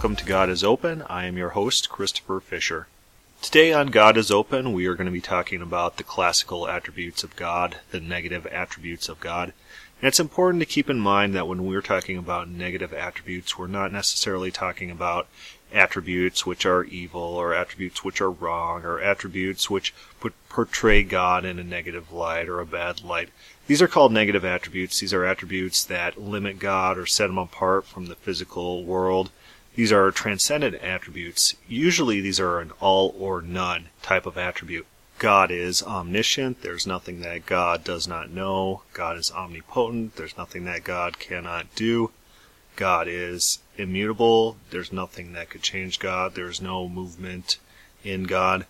welcome 0.00 0.16
to 0.16 0.24
God 0.24 0.48
is 0.48 0.64
Open. 0.64 1.02
I 1.10 1.26
am 1.26 1.36
your 1.36 1.50
host, 1.50 1.90
Christopher 1.90 2.40
Fisher. 2.40 2.86
Today 3.42 3.70
on 3.74 3.88
God 3.88 4.16
is 4.16 4.30
Open, 4.30 4.72
we 4.72 4.86
are 4.86 4.94
going 4.94 5.04
to 5.04 5.12
be 5.12 5.20
talking 5.20 5.60
about 5.60 5.98
the 5.98 6.04
classical 6.04 6.66
attributes 6.66 7.22
of 7.22 7.36
God, 7.36 7.76
the 7.90 8.00
negative 8.00 8.46
attributes 8.46 9.10
of 9.10 9.20
God. 9.20 9.52
And 10.00 10.08
it's 10.08 10.18
important 10.18 10.62
to 10.62 10.66
keep 10.66 10.88
in 10.88 11.00
mind 11.00 11.34
that 11.34 11.46
when 11.46 11.66
we're 11.66 11.82
talking 11.82 12.16
about 12.16 12.48
negative 12.48 12.94
attributes, 12.94 13.58
we're 13.58 13.66
not 13.66 13.92
necessarily 13.92 14.50
talking 14.50 14.90
about 14.90 15.28
attributes 15.70 16.46
which 16.46 16.64
are 16.64 16.84
evil, 16.84 17.20
or 17.20 17.52
attributes 17.52 18.02
which 18.02 18.22
are 18.22 18.30
wrong, 18.30 18.86
or 18.86 19.02
attributes 19.02 19.68
which 19.68 19.92
portray 20.48 21.02
God 21.02 21.44
in 21.44 21.58
a 21.58 21.62
negative 21.62 22.10
light 22.10 22.48
or 22.48 22.58
a 22.58 22.64
bad 22.64 23.04
light. 23.04 23.28
These 23.66 23.82
are 23.82 23.86
called 23.86 24.14
negative 24.14 24.46
attributes. 24.46 24.98
These 24.98 25.12
are 25.12 25.26
attributes 25.26 25.84
that 25.84 26.18
limit 26.18 26.58
God 26.58 26.96
or 26.96 27.04
set 27.04 27.28
him 27.28 27.36
apart 27.36 27.84
from 27.84 28.06
the 28.06 28.14
physical 28.14 28.82
world. 28.82 29.30
These 29.80 29.92
are 29.92 30.10
transcendent 30.10 30.74
attributes. 30.82 31.54
Usually 31.66 32.20
these 32.20 32.38
are 32.38 32.60
an 32.60 32.70
all 32.80 33.14
or 33.18 33.40
none 33.40 33.88
type 34.02 34.26
of 34.26 34.36
attribute. 34.36 34.86
God 35.18 35.50
is 35.50 35.82
omniscient. 35.82 36.60
There's 36.60 36.86
nothing 36.86 37.22
that 37.22 37.46
God 37.46 37.82
does 37.82 38.06
not 38.06 38.28
know. 38.28 38.82
God 38.92 39.16
is 39.16 39.32
omnipotent. 39.32 40.16
There's 40.16 40.36
nothing 40.36 40.66
that 40.66 40.84
God 40.84 41.18
cannot 41.18 41.74
do. 41.74 42.10
God 42.76 43.08
is 43.08 43.60
immutable. 43.78 44.58
There's 44.68 44.92
nothing 44.92 45.32
that 45.32 45.48
could 45.48 45.62
change 45.62 45.98
God. 45.98 46.34
There's 46.34 46.60
no 46.60 46.86
movement 46.86 47.56
in 48.04 48.24
God. 48.24 48.66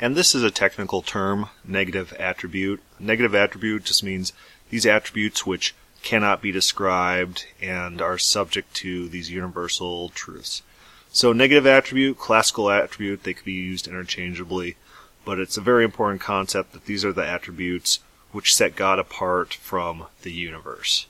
And 0.00 0.16
this 0.16 0.34
is 0.34 0.42
a 0.42 0.50
technical 0.50 1.02
term, 1.02 1.50
negative 1.64 2.12
attribute. 2.18 2.82
Negative 2.98 3.32
attribute 3.32 3.84
just 3.84 4.02
means 4.02 4.32
these 4.70 4.86
attributes 4.86 5.46
which 5.46 5.76
cannot 6.02 6.40
be 6.40 6.52
described 6.52 7.46
and 7.60 8.00
are 8.00 8.18
subject 8.18 8.74
to 8.74 9.08
these 9.08 9.30
universal 9.30 10.08
truths. 10.10 10.62
So 11.10 11.32
negative 11.32 11.66
attribute, 11.66 12.18
classical 12.18 12.70
attribute, 12.70 13.24
they 13.24 13.34
could 13.34 13.44
be 13.44 13.52
used 13.52 13.88
interchangeably, 13.88 14.76
but 15.24 15.38
it's 15.38 15.56
a 15.56 15.62
very 15.62 15.84
important 15.84 16.20
concept 16.20 16.72
that 16.72 16.86
these 16.86 17.04
are 17.04 17.12
the 17.12 17.26
attributes 17.26 18.00
which 18.30 18.54
set 18.54 18.76
God 18.76 18.98
apart 18.98 19.54
from 19.54 20.06
the 20.22 20.32
universe. 20.32 21.06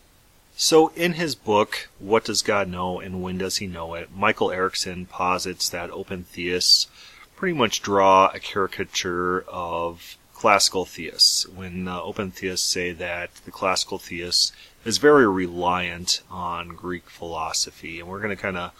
So 0.57 0.89
in 0.97 1.15
his 1.15 1.35
book, 1.35 1.89
What 1.99 2.25
Does 2.25 2.43
God 2.43 2.69
Know 2.69 3.01
and 3.01 3.23
When 3.23 3.39
Does 3.39 3.59
He 3.59 3.67
Know 3.67 3.95
It, 3.95 4.11
Michael 4.15 4.51
Erickson 4.51 5.07
posits 5.07 5.69
that 5.69 5.91
open 5.91 6.25
theists 6.25 6.89
pretty 7.37 7.57
much 7.57 7.83
draw 7.83 8.31
a 8.35 8.41
caricature 8.41 9.43
of 9.43 10.17
classical 10.35 10.85
theists 10.85 11.49
when 11.49 11.87
uh, 11.87 12.01
open 12.01 12.31
theists 12.31 12.67
say 12.67 12.93
that 12.93 13.35
the 13.45 13.51
classical 13.51 13.99
theist 13.99 14.53
is 14.89 14.97
very 14.97 15.29
reliant 15.29 16.23
on 16.31 16.71
Greek 16.71 17.11
philosophy. 17.11 18.01
And 18.01 18.09
we're 18.09 18.21
going 18.21 18.35
to 18.35 18.43
kind 18.43 18.57
of 18.57 18.73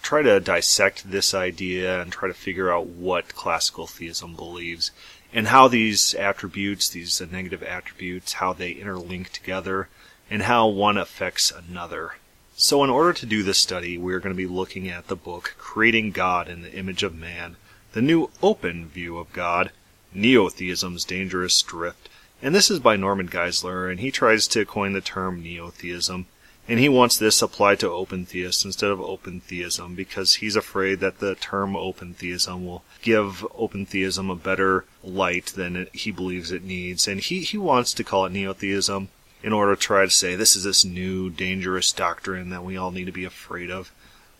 try 0.00 0.22
to 0.22 0.38
dissect 0.38 1.10
this 1.10 1.34
idea 1.34 2.00
and 2.00 2.12
try 2.12 2.28
to 2.28 2.34
figure 2.34 2.72
out 2.72 2.86
what 2.86 3.34
classical 3.34 3.88
theism 3.88 4.36
believes 4.36 4.92
and 5.32 5.48
how 5.48 5.66
these 5.66 6.14
attributes, 6.14 6.88
these 6.88 7.20
negative 7.20 7.64
attributes, 7.64 8.34
how 8.34 8.52
they 8.52 8.74
interlink 8.74 9.30
together 9.30 9.88
and 10.30 10.42
how 10.42 10.68
one 10.68 10.96
affects 10.96 11.50
another. 11.50 12.14
So 12.54 12.84
in 12.84 12.90
order 12.90 13.12
to 13.14 13.26
do 13.26 13.42
this 13.42 13.58
study, 13.58 13.98
we're 13.98 14.20
going 14.20 14.34
to 14.34 14.36
be 14.36 14.46
looking 14.46 14.88
at 14.88 15.08
the 15.08 15.16
book 15.16 15.56
Creating 15.58 16.12
God 16.12 16.48
in 16.48 16.62
the 16.62 16.72
Image 16.72 17.02
of 17.02 17.14
Man 17.14 17.56
the 17.92 18.02
New 18.02 18.30
Open 18.42 18.86
View 18.86 19.16
of 19.16 19.32
God, 19.32 19.72
Neotheism's 20.14 21.04
Dangerous 21.04 21.60
Drift. 21.62 22.10
And 22.42 22.54
this 22.54 22.70
is 22.70 22.78
by 22.80 22.96
Norman 22.96 23.28
Geisler, 23.28 23.90
and 23.90 24.00
he 24.00 24.10
tries 24.10 24.46
to 24.48 24.64
coin 24.64 24.92
the 24.92 25.00
term 25.00 25.42
neotheism. 25.42 26.26
And 26.68 26.80
he 26.80 26.88
wants 26.88 27.16
this 27.16 27.42
applied 27.42 27.78
to 27.80 27.90
open 27.90 28.26
theists 28.26 28.64
instead 28.64 28.90
of 28.90 29.00
open 29.00 29.40
theism 29.40 29.94
because 29.94 30.36
he's 30.36 30.56
afraid 30.56 30.98
that 30.98 31.20
the 31.20 31.36
term 31.36 31.76
open 31.76 32.14
theism 32.14 32.66
will 32.66 32.82
give 33.02 33.46
open 33.54 33.86
theism 33.86 34.30
a 34.30 34.36
better 34.36 34.84
light 35.04 35.46
than 35.46 35.76
it, 35.76 35.94
he 35.94 36.10
believes 36.10 36.50
it 36.50 36.64
needs. 36.64 37.06
And 37.06 37.20
he, 37.20 37.42
he 37.42 37.56
wants 37.56 37.94
to 37.94 38.04
call 38.04 38.26
it 38.26 38.32
neotheism 38.32 39.08
in 39.44 39.52
order 39.52 39.76
to 39.76 39.80
try 39.80 40.04
to 40.04 40.10
say 40.10 40.34
this 40.34 40.56
is 40.56 40.64
this 40.64 40.84
new 40.84 41.30
dangerous 41.30 41.92
doctrine 41.92 42.50
that 42.50 42.64
we 42.64 42.76
all 42.76 42.90
need 42.90 43.04
to 43.04 43.12
be 43.12 43.24
afraid 43.24 43.70
of. 43.70 43.92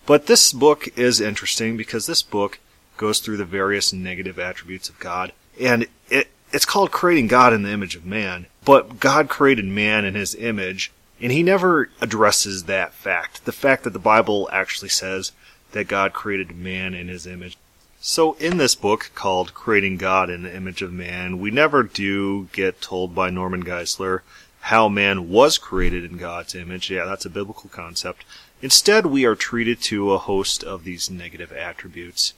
But 0.05 0.27
this 0.27 0.53
book 0.53 0.89
is 0.99 1.21
interesting 1.21 1.77
because 1.77 2.07
this 2.07 2.23
book 2.23 2.59
goes 2.97 3.21
through 3.21 3.37
the 3.37 3.45
various 3.45 3.93
negative 3.93 4.39
attributes 4.39 4.89
of 4.89 4.99
God. 4.99 5.33
And 5.61 5.87
it, 6.11 6.29
it's 6.57 6.65
called 6.65 6.91
creating 6.91 7.27
God 7.27 7.53
in 7.53 7.65
the 7.65 7.71
image 7.71 7.97
of 7.97 8.07
man, 8.07 8.47
but 8.65 8.99
God 8.99 9.29
created 9.29 9.67
man 9.67 10.07
in 10.07 10.15
his 10.15 10.35
image, 10.35 10.91
and 11.21 11.31
he 11.31 11.43
never 11.43 11.91
addresses 12.01 12.65
that 12.65 12.95
fact. 12.95 13.45
The 13.45 13.53
fact 13.53 13.85
that 13.85 13.93
the 13.93 13.99
Bible 13.99 14.49
actually 14.51 14.89
says 14.89 15.33
that 15.73 15.87
God 15.87 16.15
created 16.15 16.57
man 16.57 16.95
in 16.95 17.09
his 17.09 17.27
image. 17.27 17.59
So 18.01 18.35
in 18.35 18.57
this 18.57 18.75
book 18.75 19.11
called 19.15 19.53
Creating 19.53 19.99
God 19.99 20.31
in 20.31 20.45
the 20.45 20.57
Image 20.57 20.81
of 20.81 20.95
Man, 20.95 21.41
we 21.41 21.51
never 21.51 21.83
do 21.83 22.45
get 22.53 22.81
told 22.81 23.15
by 23.15 23.29
Norman 23.29 23.63
Geisler 23.63 24.21
how 24.61 24.89
man 24.89 25.29
was 25.29 25.59
created 25.59 26.11
in 26.11 26.17
God's 26.17 26.55
image. 26.55 26.91
Yeah, 26.91 27.05
that's 27.05 27.27
a 27.27 27.31
biblical 27.31 27.69
concept. 27.69 28.25
Instead, 28.63 29.05
we 29.05 29.27
are 29.27 29.35
treated 29.35 29.83
to 29.83 30.13
a 30.13 30.19
host 30.19 30.65
of 30.65 30.85
these 30.85 31.11
negative 31.11 31.53
attributes. 31.53 32.33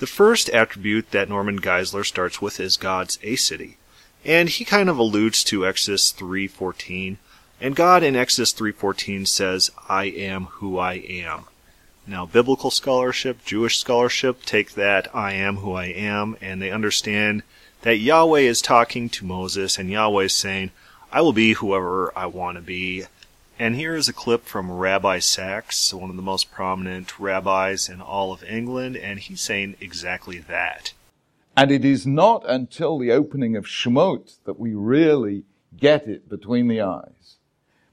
The 0.00 0.06
first 0.06 0.48
attribute 0.48 1.10
that 1.10 1.28
Norman 1.28 1.60
Geisler 1.60 2.06
starts 2.06 2.40
with 2.40 2.58
is 2.58 2.78
God's 2.78 3.18
aseity. 3.18 3.74
And 4.24 4.48
he 4.48 4.64
kind 4.64 4.88
of 4.88 4.96
alludes 4.96 5.44
to 5.44 5.66
Exodus 5.66 6.10
3:14. 6.10 7.18
And 7.60 7.76
God 7.76 8.02
in 8.02 8.16
Exodus 8.16 8.52
3:14 8.52 9.26
says, 9.26 9.70
"I 9.90 10.04
am 10.04 10.46
who 10.52 10.78
I 10.78 10.94
am." 10.94 11.44
Now, 12.06 12.24
biblical 12.24 12.70
scholarship, 12.70 13.44
Jewish 13.44 13.76
scholarship 13.76 14.46
take 14.46 14.72
that 14.72 15.14
I 15.14 15.34
am 15.34 15.58
who 15.58 15.74
I 15.74 15.88
am 15.88 16.34
and 16.40 16.62
they 16.62 16.70
understand 16.70 17.42
that 17.82 17.98
Yahweh 17.98 18.40
is 18.40 18.62
talking 18.62 19.10
to 19.10 19.26
Moses 19.26 19.76
and 19.76 19.90
Yahweh 19.90 20.24
is 20.24 20.32
saying, 20.34 20.70
I 21.12 21.20
will 21.20 21.34
be 21.34 21.52
whoever 21.52 22.10
I 22.16 22.24
want 22.24 22.56
to 22.56 22.62
be 22.62 23.04
and 23.60 23.76
here 23.76 23.94
is 23.94 24.08
a 24.08 24.14
clip 24.14 24.46
from 24.46 24.72
Rabbi 24.72 25.18
Sacks, 25.18 25.92
one 25.92 26.08
of 26.08 26.16
the 26.16 26.22
most 26.22 26.50
prominent 26.50 27.20
rabbis 27.20 27.90
in 27.90 28.00
all 28.00 28.32
of 28.32 28.42
England, 28.42 28.96
and 28.96 29.18
he's 29.18 29.42
saying 29.42 29.76
exactly 29.82 30.38
that. 30.38 30.94
And 31.54 31.70
it 31.70 31.84
is 31.84 32.06
not 32.06 32.42
until 32.48 32.98
the 32.98 33.12
opening 33.12 33.56
of 33.56 33.66
Shemot 33.66 34.38
that 34.44 34.58
we 34.58 34.72
really 34.72 35.44
get 35.76 36.08
it 36.08 36.26
between 36.26 36.68
the 36.68 36.80
eyes. 36.80 37.36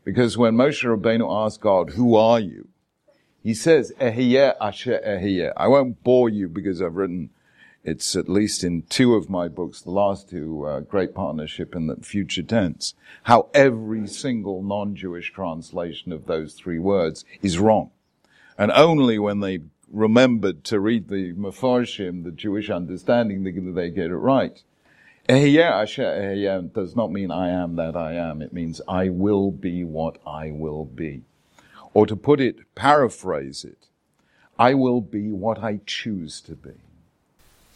Because 0.06 0.38
when 0.38 0.56
Moshe 0.56 0.86
Rabbeinu 0.86 1.30
asked 1.30 1.60
God, 1.60 1.90
who 1.92 2.16
are 2.16 2.40
you? 2.40 2.70
He 3.44 3.54
says, 3.54 3.92
Ehyeh 4.00 4.54
Asher 4.62 5.02
Ehyeh. 5.06 5.52
I 5.58 5.68
won't 5.68 6.02
bore 6.02 6.30
you 6.30 6.48
because 6.48 6.82
I've 6.82 6.96
written 6.96 7.32
it's 7.88 8.18
at 8.18 8.28
least 8.28 8.66
in 8.66 8.82
two 8.90 9.16
of 9.16 9.30
my 9.30 9.48
books, 9.48 9.80
the 9.80 9.92
last 9.92 10.30
two, 10.30 10.66
uh, 10.66 10.82
Great 10.82 11.16
Partnership 11.16 11.74
and 11.74 11.90
the 11.90 11.96
Future 11.96 12.44
Tense, 12.44 12.94
how 13.24 13.48
every 13.54 14.06
single 14.08 14.62
non-Jewish 14.62 15.32
translation 15.32 16.12
of 16.12 16.26
those 16.26 16.54
three 16.54 16.80
words 16.80 17.24
is 17.42 17.60
wrong. 17.60 17.92
And 18.58 18.74
only 18.74 19.18
when 19.18 19.40
they 19.40 19.60
remembered 19.90 20.66
to 20.66 20.82
read 20.82 21.08
the 21.08 21.32
Mefarshim, 21.32 22.26
the 22.26 22.32
Jewish 22.32 22.70
understanding, 22.70 23.46
they 23.46 23.90
get 23.90 24.12
it 24.12 24.18
right. 24.18 24.62
Ehyeh 25.30 26.74
does 26.74 26.94
not 26.94 27.10
mean 27.10 27.32
I 27.32 27.48
am 27.50 27.78
that 27.78 27.96
I 27.96 28.16
am. 28.16 28.42
It 28.42 28.52
means 28.52 28.82
I 28.86 29.08
will 29.08 29.50
be 29.50 29.86
what 29.86 30.18
I 30.28 30.52
will 30.52 30.84
be. 30.84 31.24
Or 31.94 32.06
to 32.06 32.18
put 32.18 32.42
it, 32.42 32.58
paraphrase 32.76 33.64
it, 33.64 33.88
I 34.60 34.74
will 34.74 35.00
be 35.00 35.32
what 35.32 35.64
I 35.64 35.80
choose 35.86 36.42
to 36.42 36.56
be. 36.56 36.74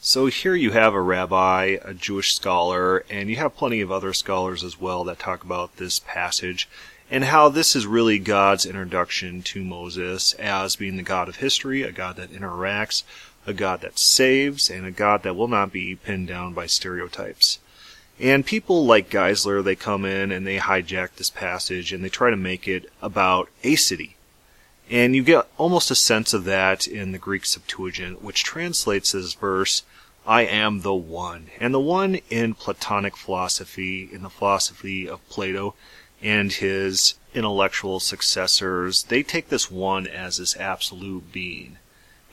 So 0.03 0.25
here 0.25 0.55
you 0.55 0.71
have 0.71 0.95
a 0.95 0.99
rabbi, 0.99 1.77
a 1.85 1.93
Jewish 1.93 2.33
scholar, 2.33 3.05
and 3.07 3.29
you 3.29 3.35
have 3.35 3.55
plenty 3.55 3.81
of 3.81 3.91
other 3.91 4.13
scholars 4.13 4.63
as 4.63 4.81
well 4.81 5.03
that 5.03 5.19
talk 5.19 5.43
about 5.43 5.77
this 5.77 5.99
passage 5.99 6.67
and 7.11 7.25
how 7.25 7.49
this 7.49 7.75
is 7.75 7.85
really 7.85 8.17
God's 8.17 8.65
introduction 8.65 9.43
to 9.43 9.63
Moses 9.63 10.33
as 10.33 10.75
being 10.75 10.97
the 10.97 11.03
God 11.03 11.29
of 11.29 11.35
history, 11.35 11.83
a 11.83 11.91
God 11.91 12.15
that 12.15 12.31
interacts, 12.31 13.03
a 13.45 13.53
God 13.53 13.81
that 13.81 13.99
saves, 13.99 14.71
and 14.71 14.87
a 14.87 14.91
God 14.91 15.21
that 15.21 15.35
will 15.35 15.47
not 15.47 15.71
be 15.71 15.95
pinned 15.95 16.27
down 16.27 16.55
by 16.55 16.65
stereotypes. 16.65 17.59
And 18.19 18.43
people 18.43 18.83
like 18.83 19.11
Geisler, 19.11 19.63
they 19.63 19.75
come 19.75 20.03
in 20.03 20.31
and 20.31 20.47
they 20.47 20.57
hijack 20.57 21.09
this 21.17 21.29
passage 21.29 21.93
and 21.93 22.03
they 22.03 22.09
try 22.09 22.31
to 22.31 22.35
make 22.35 22.67
it 22.67 22.91
about 23.03 23.49
aseity. 23.63 24.13
And 24.91 25.15
you 25.15 25.23
get 25.23 25.47
almost 25.57 25.89
a 25.89 25.95
sense 25.95 26.33
of 26.33 26.43
that 26.43 26.85
in 26.85 27.13
the 27.13 27.17
Greek 27.17 27.45
Septuagint, 27.45 28.21
which 28.21 28.43
translates 28.43 29.13
this 29.13 29.33
verse, 29.33 29.83
I 30.27 30.41
am 30.41 30.81
the 30.81 30.93
one. 30.93 31.47
And 31.61 31.73
the 31.73 31.79
one 31.79 32.15
in 32.29 32.55
Platonic 32.55 33.15
philosophy, 33.15 34.09
in 34.11 34.21
the 34.21 34.29
philosophy 34.29 35.07
of 35.07 35.27
Plato 35.29 35.75
and 36.21 36.51
his 36.51 37.15
intellectual 37.33 38.01
successors, 38.01 39.03
they 39.03 39.23
take 39.23 39.47
this 39.47 39.71
one 39.71 40.07
as 40.07 40.37
this 40.37 40.57
absolute 40.57 41.31
being. 41.31 41.77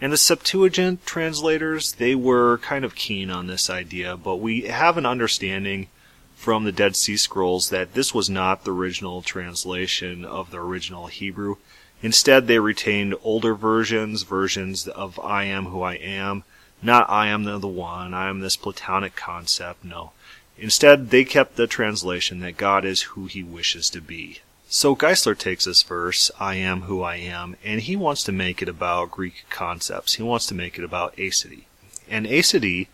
And 0.00 0.12
the 0.12 0.16
Septuagint 0.16 1.06
translators, 1.06 1.92
they 1.92 2.16
were 2.16 2.58
kind 2.58 2.84
of 2.84 2.96
keen 2.96 3.30
on 3.30 3.46
this 3.46 3.70
idea, 3.70 4.16
but 4.16 4.36
we 4.36 4.62
have 4.62 4.96
an 4.96 5.06
understanding 5.06 5.88
from 6.34 6.64
the 6.64 6.72
Dead 6.72 6.96
Sea 6.96 7.16
Scrolls 7.16 7.70
that 7.70 7.94
this 7.94 8.12
was 8.12 8.28
not 8.28 8.64
the 8.64 8.72
original 8.72 9.22
translation 9.22 10.24
of 10.24 10.50
the 10.50 10.58
original 10.58 11.06
Hebrew. 11.06 11.56
Instead, 12.02 12.46
they 12.46 12.58
retained 12.58 13.14
older 13.22 13.54
versions, 13.54 14.22
versions 14.22 14.86
of 14.86 15.18
I 15.20 15.44
am 15.44 15.66
who 15.66 15.82
I 15.82 15.94
am, 15.94 16.44
not 16.80 17.10
I 17.10 17.26
am 17.28 17.44
the, 17.44 17.58
one, 17.58 18.14
I 18.14 18.28
am 18.28 18.40
this 18.40 18.56
Platonic 18.56 19.16
concept, 19.16 19.84
no. 19.84 20.12
Instead, 20.56 21.10
they 21.10 21.24
kept 21.24 21.56
the 21.56 21.66
translation 21.66 22.40
that 22.40 22.56
God 22.56 22.84
is 22.84 23.02
who 23.02 23.26
he 23.26 23.42
wishes 23.42 23.90
to 23.90 24.00
be. 24.00 24.40
So 24.68 24.94
Geisler 24.94 25.36
takes 25.36 25.64
this 25.64 25.82
verse, 25.82 26.30
I 26.38 26.56
am 26.56 26.82
who 26.82 27.02
I 27.02 27.16
am, 27.16 27.56
and 27.64 27.80
he 27.80 27.96
wants 27.96 28.22
to 28.24 28.32
make 28.32 28.60
it 28.60 28.68
about 28.68 29.10
Greek 29.10 29.46
concepts. 29.50 30.14
He 30.14 30.22
wants 30.22 30.46
to 30.46 30.54
make 30.54 30.78
it 30.78 30.84
about 30.84 31.16
aseity. 31.16 31.64
And 32.08 32.26
aseity 32.26 32.88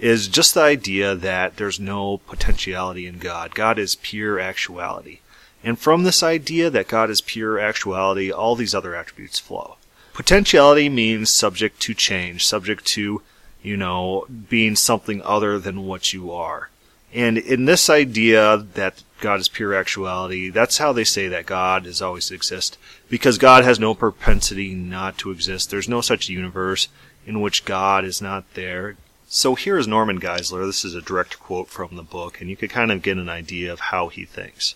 is 0.00 0.28
just 0.28 0.54
the 0.54 0.62
idea 0.62 1.14
that 1.14 1.56
there's 1.56 1.78
no 1.78 2.18
potentiality 2.18 3.06
in 3.06 3.18
God. 3.18 3.54
God 3.54 3.78
is 3.78 3.96
pure 3.96 4.40
actuality. 4.40 5.18
And 5.64 5.78
from 5.78 6.04
this 6.04 6.22
idea 6.22 6.70
that 6.70 6.88
God 6.88 7.10
is 7.10 7.20
pure 7.20 7.58
actuality, 7.58 8.30
all 8.30 8.54
these 8.54 8.74
other 8.74 8.94
attributes 8.94 9.38
flow. 9.38 9.76
Potentiality 10.12 10.88
means 10.88 11.30
subject 11.30 11.80
to 11.80 11.94
change, 11.94 12.46
subject 12.46 12.84
to, 12.86 13.22
you 13.62 13.76
know, 13.76 14.26
being 14.48 14.76
something 14.76 15.22
other 15.22 15.58
than 15.58 15.86
what 15.86 16.12
you 16.12 16.32
are. 16.32 16.70
And 17.12 17.38
in 17.38 17.64
this 17.64 17.88
idea 17.88 18.58
that 18.74 19.02
God 19.20 19.40
is 19.40 19.48
pure 19.48 19.74
actuality, 19.74 20.50
that's 20.50 20.78
how 20.78 20.92
they 20.92 21.04
say 21.04 21.28
that 21.28 21.46
God 21.46 21.86
is 21.86 22.02
always 22.02 22.30
exist. 22.30 22.76
Because 23.08 23.38
God 23.38 23.64
has 23.64 23.80
no 23.80 23.94
propensity 23.94 24.74
not 24.74 25.18
to 25.18 25.30
exist. 25.30 25.70
There's 25.70 25.88
no 25.88 26.00
such 26.00 26.28
universe 26.28 26.88
in 27.26 27.40
which 27.40 27.64
God 27.64 28.04
is 28.04 28.22
not 28.22 28.44
there. 28.54 28.96
So 29.26 29.54
here 29.54 29.76
is 29.76 29.86
Norman 29.86 30.20
Geisler. 30.20 30.66
This 30.66 30.84
is 30.84 30.94
a 30.94 31.02
direct 31.02 31.38
quote 31.38 31.68
from 31.68 31.96
the 31.96 32.02
book, 32.02 32.40
and 32.40 32.48
you 32.48 32.56
could 32.56 32.70
kind 32.70 32.90
of 32.90 33.02
get 33.02 33.18
an 33.18 33.28
idea 33.28 33.72
of 33.72 33.80
how 33.80 34.08
he 34.08 34.24
thinks. 34.24 34.74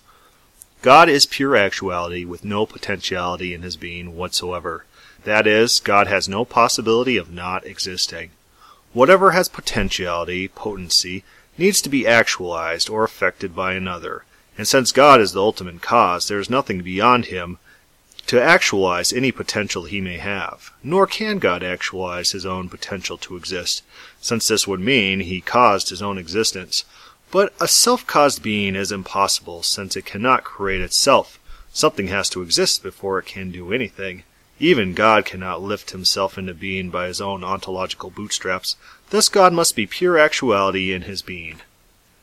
God 0.83 1.09
is 1.09 1.27
pure 1.27 1.55
actuality 1.55 2.25
with 2.25 2.45
no 2.45 2.67
potentiality 2.67 3.55
in 3.55 3.63
his 3.63 3.77
being 3.77 4.17
whatsoever. 4.17 4.85
That 5.23 5.47
is, 5.47 5.79
God 5.79 6.09
has 6.09 6.29
no 6.29 6.45
possibility 6.45 7.17
of 7.17 7.33
not 7.33 7.65
existing. 7.65 8.31
Whatever 8.93 9.31
has 9.31 9.49
potentiality, 9.49 10.49
potency, 10.49 11.23
needs 11.57 11.81
to 11.83 11.89
be 11.89 12.05
actualized 12.05 12.91
or 12.91 13.05
affected 13.05 13.55
by 13.55 13.75
another. 13.75 14.25
And 14.59 14.67
since 14.67 14.91
God 14.91 15.21
is 15.21 15.33
the 15.33 15.41
ultimate 15.41 15.83
cause, 15.83 16.27
there 16.27 16.41
is 16.41 16.51
nothing 16.51 16.83
beyond 16.83 17.27
him 17.27 17.59
to 18.27 18.43
actualize 18.43 19.13
any 19.13 19.31
potential 19.31 19.85
he 19.85 20.01
may 20.01 20.19
have. 20.19 20.73
Nor 20.83 21.07
can 21.07 21.39
God 21.39 21.63
actualize 21.63 22.33
his 22.33 22.45
own 22.45 22.69
potential 22.69 23.19
to 23.19 23.37
exist, 23.37 23.85
since 24.21 24.49
this 24.49 24.67
would 24.67 24.81
mean 24.81 25.21
he 25.21 25.41
caused 25.41 25.91
his 25.91 26.03
own 26.03 26.19
existence. 26.19 26.85
But 27.33 27.55
a 27.59 27.67
self-caused 27.67 28.43
being 28.43 28.77
is 28.77 28.93
impossible, 28.93 29.63
since 29.65 29.97
it 29.97 30.05
cannot 30.05 30.45
create 30.45 30.83
itself. 30.83 31.41
Something 31.73 32.09
has 32.09 32.29
to 32.31 32.43
exist 32.43 32.83
before 32.83 33.19
it 33.19 33.27
can 33.27 33.51
do 33.51 33.73
anything. 33.73 34.25
Even 34.61 34.93
God 34.93 35.25
cannot 35.25 35.63
lift 35.63 35.91
himself 35.91 36.37
into 36.37 36.53
being 36.53 36.91
by 36.91 37.07
his 37.07 37.23
own 37.23 37.43
ontological 37.43 38.11
bootstraps. 38.11 38.77
Thus 39.09 39.31
God 39.31 39.55
must 39.55 39.75
be 39.75 39.87
pure 39.87 40.19
actuality 40.19 40.93
in 40.93 41.03
his 41.03 41.23
being. 41.23 41.63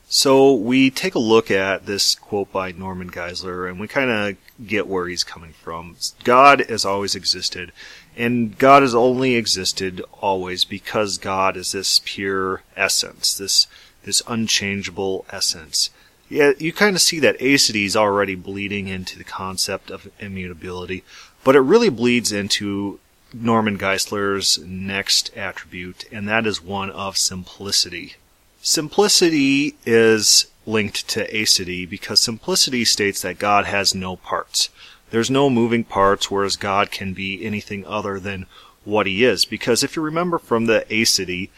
So 0.08 0.54
we 0.54 0.90
take 0.90 1.16
a 1.16 1.20
look 1.20 1.52
at 1.52 1.86
this 1.86 2.16
quote 2.16 2.52
by 2.52 2.72
Norman 2.72 3.12
Geisler 3.12 3.70
and 3.70 3.80
we 3.80 3.88
kind 3.88 4.10
of 4.10 4.68
get 4.68 4.88
where 4.88 5.08
he's 5.08 5.24
coming 5.24 5.54
from. 5.54 5.98
God 6.24 6.62
has 6.70 6.86
always 6.86 7.14
existed 7.14 7.72
and 8.16 8.58
God 8.58 8.82
has 8.84 8.96
only 8.96 9.36
existed 9.36 10.02
always 10.20 10.66
because 10.66 11.18
God 11.18 11.56
is 11.58 11.74
this 11.74 12.02
pure 12.04 12.64
essence, 12.76 13.38
this 13.38 13.68
this 14.04 14.22
unchangeable 14.28 15.26
essence. 15.30 15.90
Yeah, 16.30 16.52
you 16.60 16.72
kind 16.72 16.96
of 16.96 17.02
see 17.02 17.20
that 17.20 17.40
aseity 17.40 17.86
is 17.86 17.96
already 17.96 18.36
bleeding 18.36 18.88
into 18.88 19.18
the 19.18 19.24
concept 19.24 19.90
of 19.90 20.12
immutability, 20.20 21.04
but 21.44 21.56
it 21.56 21.62
really 21.62 21.90
bleeds 21.90 22.32
into 22.32 23.00
Norman 23.34 23.78
Geisler's 23.78 24.60
next 24.60 25.36
attribute, 25.36 26.06
and 26.12 26.28
that 26.28 26.46
is 26.46 26.64
one 26.64 26.92
of 26.92 27.18
simplicity. 27.18 28.16
Simplicity 28.62 29.76
is 29.86 30.48
linked 30.66 31.08
to 31.10 31.32
aseity 31.32 31.90
because 31.90 32.20
simplicity 32.20 32.86
states 32.86 33.22
that 33.22 33.40
God 33.40 33.66
has 33.66 33.96
no 33.96 34.16
parts. 34.16 34.70
There's 35.10 35.32
no 35.32 35.50
moving 35.50 35.84
parts, 35.84 36.30
whereas 36.30 36.56
God 36.56 36.92
can 36.92 37.14
be 37.14 37.44
anything 37.44 37.86
other 37.86 38.20
than 38.20 38.46
what 38.84 39.08
he 39.08 39.24
is. 39.24 39.46
Because 39.46 39.84
if 39.84 39.96
you 39.96 40.02
remember 40.02 40.38
from 40.38 40.66
the 40.66 40.86
aseity, 40.90 41.50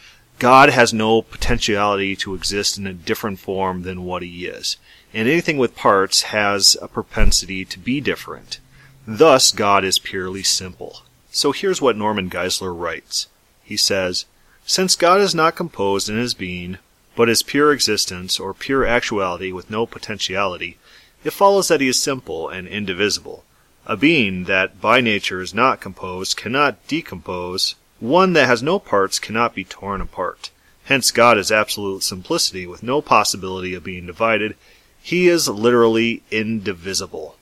God 0.41 0.69
has 0.69 0.91
no 0.91 1.21
potentiality 1.21 2.15
to 2.15 2.33
exist 2.33 2.75
in 2.75 2.87
a 2.87 2.95
different 2.95 3.37
form 3.37 3.83
than 3.83 4.05
what 4.05 4.23
he 4.23 4.47
is. 4.47 4.77
And 5.13 5.27
anything 5.27 5.59
with 5.59 5.75
parts 5.75 6.23
has 6.33 6.75
a 6.81 6.87
propensity 6.87 7.63
to 7.65 7.77
be 7.77 8.01
different. 8.01 8.59
Thus, 9.05 9.51
God 9.51 9.85
is 9.85 9.99
purely 9.99 10.41
simple. 10.41 11.03
So 11.31 11.51
here's 11.51 11.79
what 11.79 11.95
Norman 11.95 12.27
Geisler 12.27 12.75
writes. 12.75 13.27
He 13.63 13.77
says, 13.77 14.25
Since 14.65 14.95
God 14.95 15.21
is 15.21 15.35
not 15.35 15.55
composed 15.55 16.09
in 16.09 16.17
his 16.17 16.33
being, 16.33 16.79
but 17.15 17.29
is 17.29 17.43
pure 17.43 17.71
existence 17.71 18.39
or 18.39 18.55
pure 18.55 18.83
actuality 18.83 19.51
with 19.51 19.69
no 19.69 19.85
potentiality, 19.85 20.79
it 21.23 21.33
follows 21.33 21.67
that 21.67 21.81
he 21.81 21.87
is 21.87 21.99
simple 21.99 22.49
and 22.49 22.67
indivisible. 22.67 23.43
A 23.85 23.95
being 23.95 24.45
that 24.45 24.81
by 24.81 25.01
nature 25.01 25.39
is 25.39 25.53
not 25.53 25.81
composed 25.81 26.35
cannot 26.35 26.87
decompose 26.87 27.75
one 28.01 28.33
that 28.33 28.47
has 28.47 28.63
no 28.63 28.79
parts 28.79 29.19
cannot 29.19 29.53
be 29.53 29.63
torn 29.63 30.01
apart. 30.01 30.49
Hence 30.85 31.11
God 31.11 31.37
is 31.37 31.51
absolute 31.51 32.03
simplicity 32.03 32.65
with 32.65 32.81
no 32.81 33.01
possibility 33.01 33.75
of 33.75 33.83
being 33.83 34.07
divided. 34.07 34.57
He 35.01 35.29
is 35.29 35.47
literally 35.47 36.23
indivisible. 36.31 37.37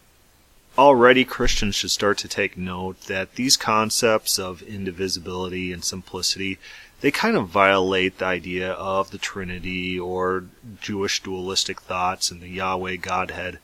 Already 0.78 1.24
Christians 1.26 1.76
should 1.76 1.92
start 1.92 2.18
to 2.20 2.28
take 2.28 2.58
note 2.58 3.02
that 3.08 3.36
these 3.36 3.58
concepts 3.58 4.38
of 4.38 4.62
indivisibility 4.62 5.72
and 5.72 5.84
simplicity, 5.84 6.60
they 7.00 7.10
kind 7.10 7.38
of 7.38 7.48
violate 7.48 8.18
the 8.18 8.26
idea 8.26 8.74
of 8.74 9.12
the 9.12 9.18
Trinity 9.18 9.98
or 9.98 10.44
Jewish 10.82 11.24
dualistic 11.24 11.80
thoughts 11.80 12.32
and 12.32 12.42
the 12.42 12.50
Yahweh 12.50 12.98
Godhead. 12.98 13.60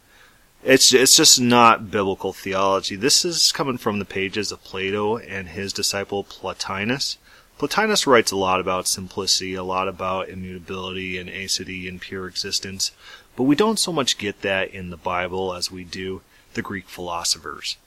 It's 0.66 0.92
it's 0.96 1.16
just 1.16 1.40
not 1.40 1.92
biblical 1.92 2.34
theology. 2.34 2.96
This 2.96 3.24
is 3.24 3.52
coming 3.52 3.78
from 3.78 4.00
the 4.00 4.04
pages 4.04 4.52
of 4.52 4.64
Plato 4.64 5.16
and 5.20 5.50
his 5.50 5.72
disciple 5.72 6.24
Plotinus. 6.24 7.18
Plotinus 7.60 8.08
writes 8.08 8.32
a 8.32 8.36
lot 8.36 8.60
about 8.60 8.88
simplicity, 8.88 9.54
a 9.54 9.62
lot 9.62 9.88
about 9.88 10.28
immutability 10.28 11.20
and 11.20 11.30
aseity 11.30 11.88
and 11.88 12.02
pure 12.02 12.28
existence, 12.28 12.92
but 13.36 13.44
we 13.44 13.56
don't 13.56 13.78
so 13.78 13.94
much 13.94 14.18
get 14.18 14.42
that 14.42 14.72
in 14.72 14.90
the 14.90 14.98
Bible 14.98 15.54
as 15.54 15.70
we 15.70 15.84
do 15.84 16.22
the 16.56 16.64
Greek 16.64 16.90
philosophers. 16.90 17.78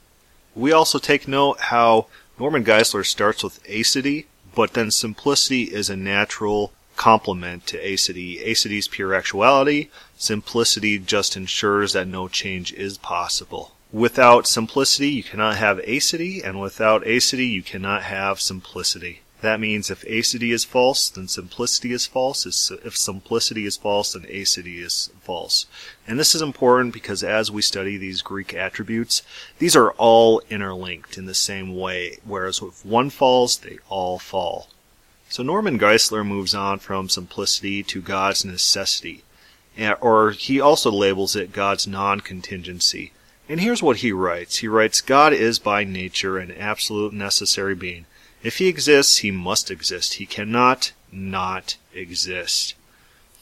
We 0.54 0.70
also 0.70 1.00
take 1.00 1.26
note 1.26 1.58
how 1.58 2.06
Norman 2.38 2.64
Geisler 2.64 3.04
starts 3.04 3.42
with 3.42 3.60
aseity, 3.64 4.26
but 4.54 4.74
then 4.74 4.92
simplicity 4.92 5.64
is 5.64 5.90
a 5.90 5.96
natural 5.96 6.72
complement 6.98 7.66
to. 7.68 7.78
Aseity 7.78 8.78
is 8.78 8.88
pure 8.88 9.14
actuality. 9.14 9.88
Simplicity 10.18 10.98
just 10.98 11.36
ensures 11.36 11.94
that 11.94 12.06
no 12.06 12.28
change 12.28 12.74
is 12.74 12.98
possible. 12.98 13.72
Without 13.90 14.46
simplicity, 14.46 15.08
you 15.08 15.22
cannot 15.22 15.56
have 15.56 15.78
aseity, 15.78 16.44
and 16.44 16.60
without 16.60 17.04
aseity, 17.04 17.50
you 17.50 17.62
cannot 17.62 18.02
have 18.02 18.38
simplicity. 18.38 19.22
That 19.40 19.60
means 19.60 19.88
if 19.88 20.02
aseity 20.02 20.52
is 20.52 20.64
false, 20.64 21.08
then 21.08 21.28
simplicity 21.28 21.92
is 21.92 22.04
false. 22.04 22.44
If 22.84 22.96
simplicity 22.96 23.64
is 23.64 23.76
false, 23.76 24.12
then 24.12 24.24
aseity 24.24 24.82
is 24.82 25.10
false. 25.22 25.66
And 26.08 26.18
this 26.18 26.34
is 26.34 26.42
important 26.42 26.92
because 26.92 27.22
as 27.22 27.48
we 27.48 27.62
study 27.62 27.96
these 27.96 28.20
Greek 28.20 28.52
attributes, 28.52 29.22
these 29.60 29.76
are 29.76 29.92
all 29.92 30.42
interlinked 30.50 31.16
in 31.16 31.26
the 31.26 31.34
same 31.34 31.76
way, 31.76 32.18
whereas 32.24 32.60
if 32.60 32.84
one 32.84 33.10
falls, 33.10 33.58
they 33.58 33.78
all 33.88 34.18
fall. 34.18 34.70
So 35.30 35.42
Norman 35.42 35.78
Geisler 35.78 36.26
moves 36.26 36.54
on 36.54 36.78
from 36.78 37.08
simplicity 37.08 37.82
to 37.82 38.00
God's 38.00 38.44
necessity, 38.44 39.24
or 40.00 40.30
he 40.30 40.60
also 40.60 40.90
labels 40.90 41.36
it 41.36 41.52
God's 41.52 41.86
non-contingency. 41.86 43.12
And 43.48 43.60
here's 43.60 43.82
what 43.82 43.98
he 43.98 44.10
writes. 44.10 44.58
He 44.58 44.68
writes, 44.68 45.00
God 45.00 45.32
is 45.32 45.58
by 45.58 45.84
nature 45.84 46.38
an 46.38 46.50
absolute 46.50 47.12
necessary 47.12 47.74
being. 47.74 48.06
If 48.42 48.58
he 48.58 48.68
exists, 48.68 49.18
he 49.18 49.30
must 49.30 49.70
exist. 49.70 50.14
He 50.14 50.26
cannot 50.26 50.92
not 51.12 51.76
exist. 51.94 52.74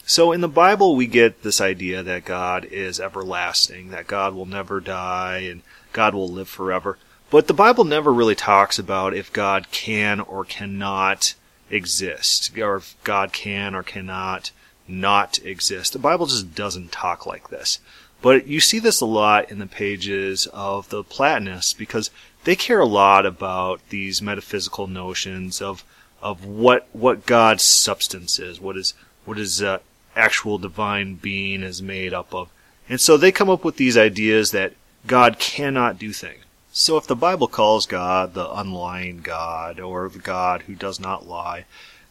So 0.05 0.33
in 0.33 0.41
the 0.41 0.49
Bible, 0.49 0.95
we 0.95 1.07
get 1.07 1.43
this 1.43 1.61
idea 1.61 2.03
that 2.03 2.25
God 2.25 2.65
is 2.65 3.01
everlasting, 3.01 3.91
that 3.91 4.07
God 4.07 4.35
will 4.35 4.47
never 4.47 4.81
die, 4.81 5.39
and 5.51 5.63
God 5.93 6.15
will 6.15 6.29
live 6.29 6.49
forever. 6.49 6.99
But 7.31 7.49
the 7.49 7.55
Bible 7.55 7.85
never 7.85 8.13
really 8.13 8.37
talks 8.37 8.79
about 8.79 9.15
if 9.15 9.33
God 9.33 9.71
can 9.73 10.21
or 10.21 10.45
cannot 10.45 11.35
exist, 11.71 12.57
or 12.59 12.77
if 12.77 12.97
God 13.05 13.33
can 13.33 13.75
or 13.75 13.83
cannot 13.83 14.51
not 14.89 15.39
exist. 15.45 15.93
The 15.93 15.99
Bible 15.99 16.27
just 16.27 16.55
doesn't 16.55 16.93
talk 16.93 17.27
like 17.27 17.49
this. 17.51 17.81
But 18.23 18.47
you 18.47 18.61
see 18.61 18.79
this 18.79 19.01
a 19.01 19.07
lot 19.07 19.51
in 19.51 19.59
the 19.59 19.67
pages 19.67 20.47
of 20.53 20.89
the 20.89 21.05
Platonists 21.05 21.75
because 21.75 22.11
they 22.45 22.57
care 22.57 22.81
a 22.81 22.87
lot 22.87 23.27
about 23.27 23.81
these 23.91 24.23
metaphysical 24.23 24.87
notions 24.87 25.61
of 25.61 25.85
of 26.23 26.45
what 26.45 26.89
what 26.93 27.27
God's 27.27 27.63
substance 27.63 28.39
is, 28.39 28.61
what 28.61 28.77
is 28.77 28.95
what 29.25 29.39
is 29.39 29.63
uh, 29.63 29.79
actual 30.15 30.59
divine 30.59 31.17
being 31.17 31.63
is 31.63 31.83
made 31.83 32.15
up 32.15 32.35
of, 32.35 32.49
and 32.89 33.01
so 33.01 33.17
they 33.17 33.31
come 33.31 33.51
up 33.51 33.65
with 33.65 33.77
these 33.77 33.99
ideas 33.99 34.51
that 34.53 34.73
God 35.07 35.39
cannot 35.39 35.99
do 35.99 36.13
things. 36.13 36.43
So 36.79 36.99
if 36.99 37.07
the 37.07 37.17
Bible 37.17 37.49
calls 37.49 37.87
God 37.87 38.35
the 38.35 38.53
unlying 38.53 39.23
God, 39.23 39.81
or 39.81 40.11
the 40.11 40.19
God 40.19 40.65
who 40.65 40.75
does 40.75 41.01
not 41.01 41.27
lie, 41.27 41.65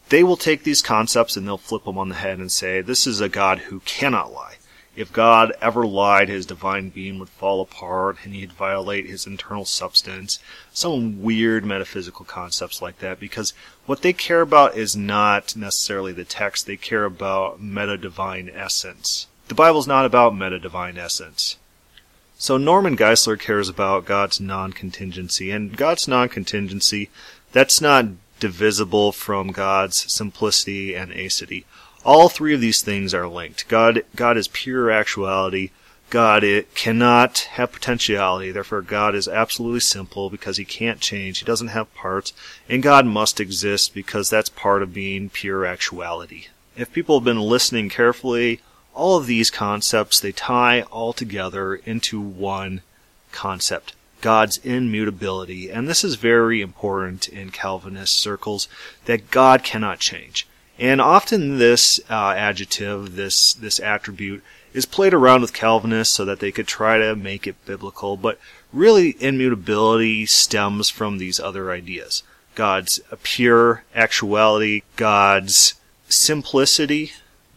they 0.08 0.24
will 0.24 0.36
take 0.36 0.64
these 0.64 0.82
concepts 0.82 1.36
and 1.36 1.46
they'll 1.46 1.56
flip 1.56 1.84
them 1.84 1.96
on 1.96 2.08
the 2.08 2.16
head 2.16 2.40
and 2.40 2.50
say, 2.50 2.80
this 2.80 3.06
is 3.06 3.20
a 3.20 3.28
God 3.28 3.58
who 3.58 3.78
cannot 3.84 4.32
lie. 4.32 4.56
If 4.96 5.12
God 5.12 5.52
ever 5.62 5.86
lied, 5.86 6.28
his 6.28 6.46
divine 6.46 6.88
being 6.88 7.20
would 7.20 7.28
fall 7.28 7.60
apart 7.60 8.16
and 8.24 8.34
he'd 8.34 8.50
violate 8.50 9.06
his 9.06 9.24
internal 9.24 9.64
substance. 9.64 10.40
Some 10.72 11.22
weird 11.22 11.64
metaphysical 11.64 12.24
concepts 12.24 12.82
like 12.82 12.98
that 12.98 13.20
because 13.20 13.54
what 13.86 14.02
they 14.02 14.12
care 14.12 14.40
about 14.40 14.76
is 14.76 14.96
not 14.96 15.54
necessarily 15.54 16.12
the 16.12 16.24
text, 16.24 16.66
they 16.66 16.76
care 16.76 17.04
about 17.04 17.62
meta 17.62 17.96
divine 17.96 18.50
essence. 18.52 19.28
The 19.46 19.54
Bible's 19.54 19.86
not 19.86 20.06
about 20.06 20.36
meta 20.36 20.58
divine 20.58 20.98
essence. 20.98 21.56
So 22.38 22.58
Norman 22.58 22.98
Geisler 22.98 23.40
cares 23.40 23.68
about 23.68 24.04
God's 24.04 24.40
non-contingency, 24.40 25.50
and 25.50 25.74
God's 25.74 26.06
non-contingency, 26.06 27.08
that's 27.52 27.80
not 27.80 28.06
divisible 28.40 29.10
from 29.12 29.52
God's 29.52 30.12
simplicity 30.12 30.94
and 30.94 31.10
aseity. 31.12 31.64
All 32.04 32.28
three 32.28 32.54
of 32.54 32.60
these 32.60 32.82
things 32.82 33.14
are 33.14 33.26
linked. 33.26 33.66
God, 33.68 34.02
God 34.14 34.36
is 34.36 34.48
pure 34.48 34.90
actuality. 34.90 35.70
God 36.10 36.44
it 36.44 36.74
cannot 36.74 37.38
have 37.52 37.72
potentiality. 37.72 38.52
Therefore, 38.52 38.82
God 38.82 39.14
is 39.14 39.26
absolutely 39.26 39.80
simple 39.80 40.28
because 40.28 40.58
he 40.58 40.64
can't 40.64 41.00
change. 41.00 41.38
He 41.38 41.46
doesn't 41.46 41.68
have 41.68 41.92
parts. 41.94 42.32
And 42.68 42.82
God 42.82 43.06
must 43.06 43.40
exist 43.40 43.94
because 43.94 44.28
that's 44.28 44.50
part 44.50 44.82
of 44.82 44.94
being 44.94 45.30
pure 45.30 45.64
actuality. 45.64 46.48
If 46.76 46.92
people 46.92 47.18
have 47.18 47.24
been 47.24 47.40
listening 47.40 47.88
carefully, 47.88 48.60
all 48.96 49.18
of 49.18 49.26
these 49.26 49.50
concepts, 49.50 50.18
they 50.18 50.32
tie 50.32 50.82
all 50.82 51.12
together 51.12 51.76
into 51.76 52.20
one 52.20 52.80
concept. 53.30 53.92
God's 54.22 54.56
immutability. 54.64 55.70
And 55.70 55.86
this 55.86 56.02
is 56.02 56.16
very 56.16 56.60
important 56.62 57.28
in 57.28 57.50
Calvinist 57.50 58.14
circles 58.14 58.66
that 59.04 59.30
God 59.30 59.62
cannot 59.62 60.00
change. 60.00 60.46
And 60.78 61.00
often 61.00 61.58
this 61.58 62.00
uh, 62.10 62.34
adjective, 62.36 63.16
this 63.16 63.54
this 63.54 63.78
attribute, 63.80 64.42
is 64.74 64.84
played 64.84 65.14
around 65.14 65.42
with 65.42 65.52
Calvinists 65.52 66.14
so 66.14 66.24
that 66.24 66.40
they 66.40 66.52
could 66.52 66.66
try 66.66 66.98
to 66.98 67.14
make 67.14 67.46
it 67.46 67.64
biblical. 67.64 68.16
But 68.16 68.38
really, 68.72 69.16
immutability 69.20 70.26
stems 70.26 70.90
from 70.90 71.18
these 71.18 71.40
other 71.40 71.70
ideas: 71.70 72.22
God's 72.54 73.00
pure 73.22 73.84
actuality, 73.94 74.82
God's 74.96 75.74
simplicity. 76.08 77.12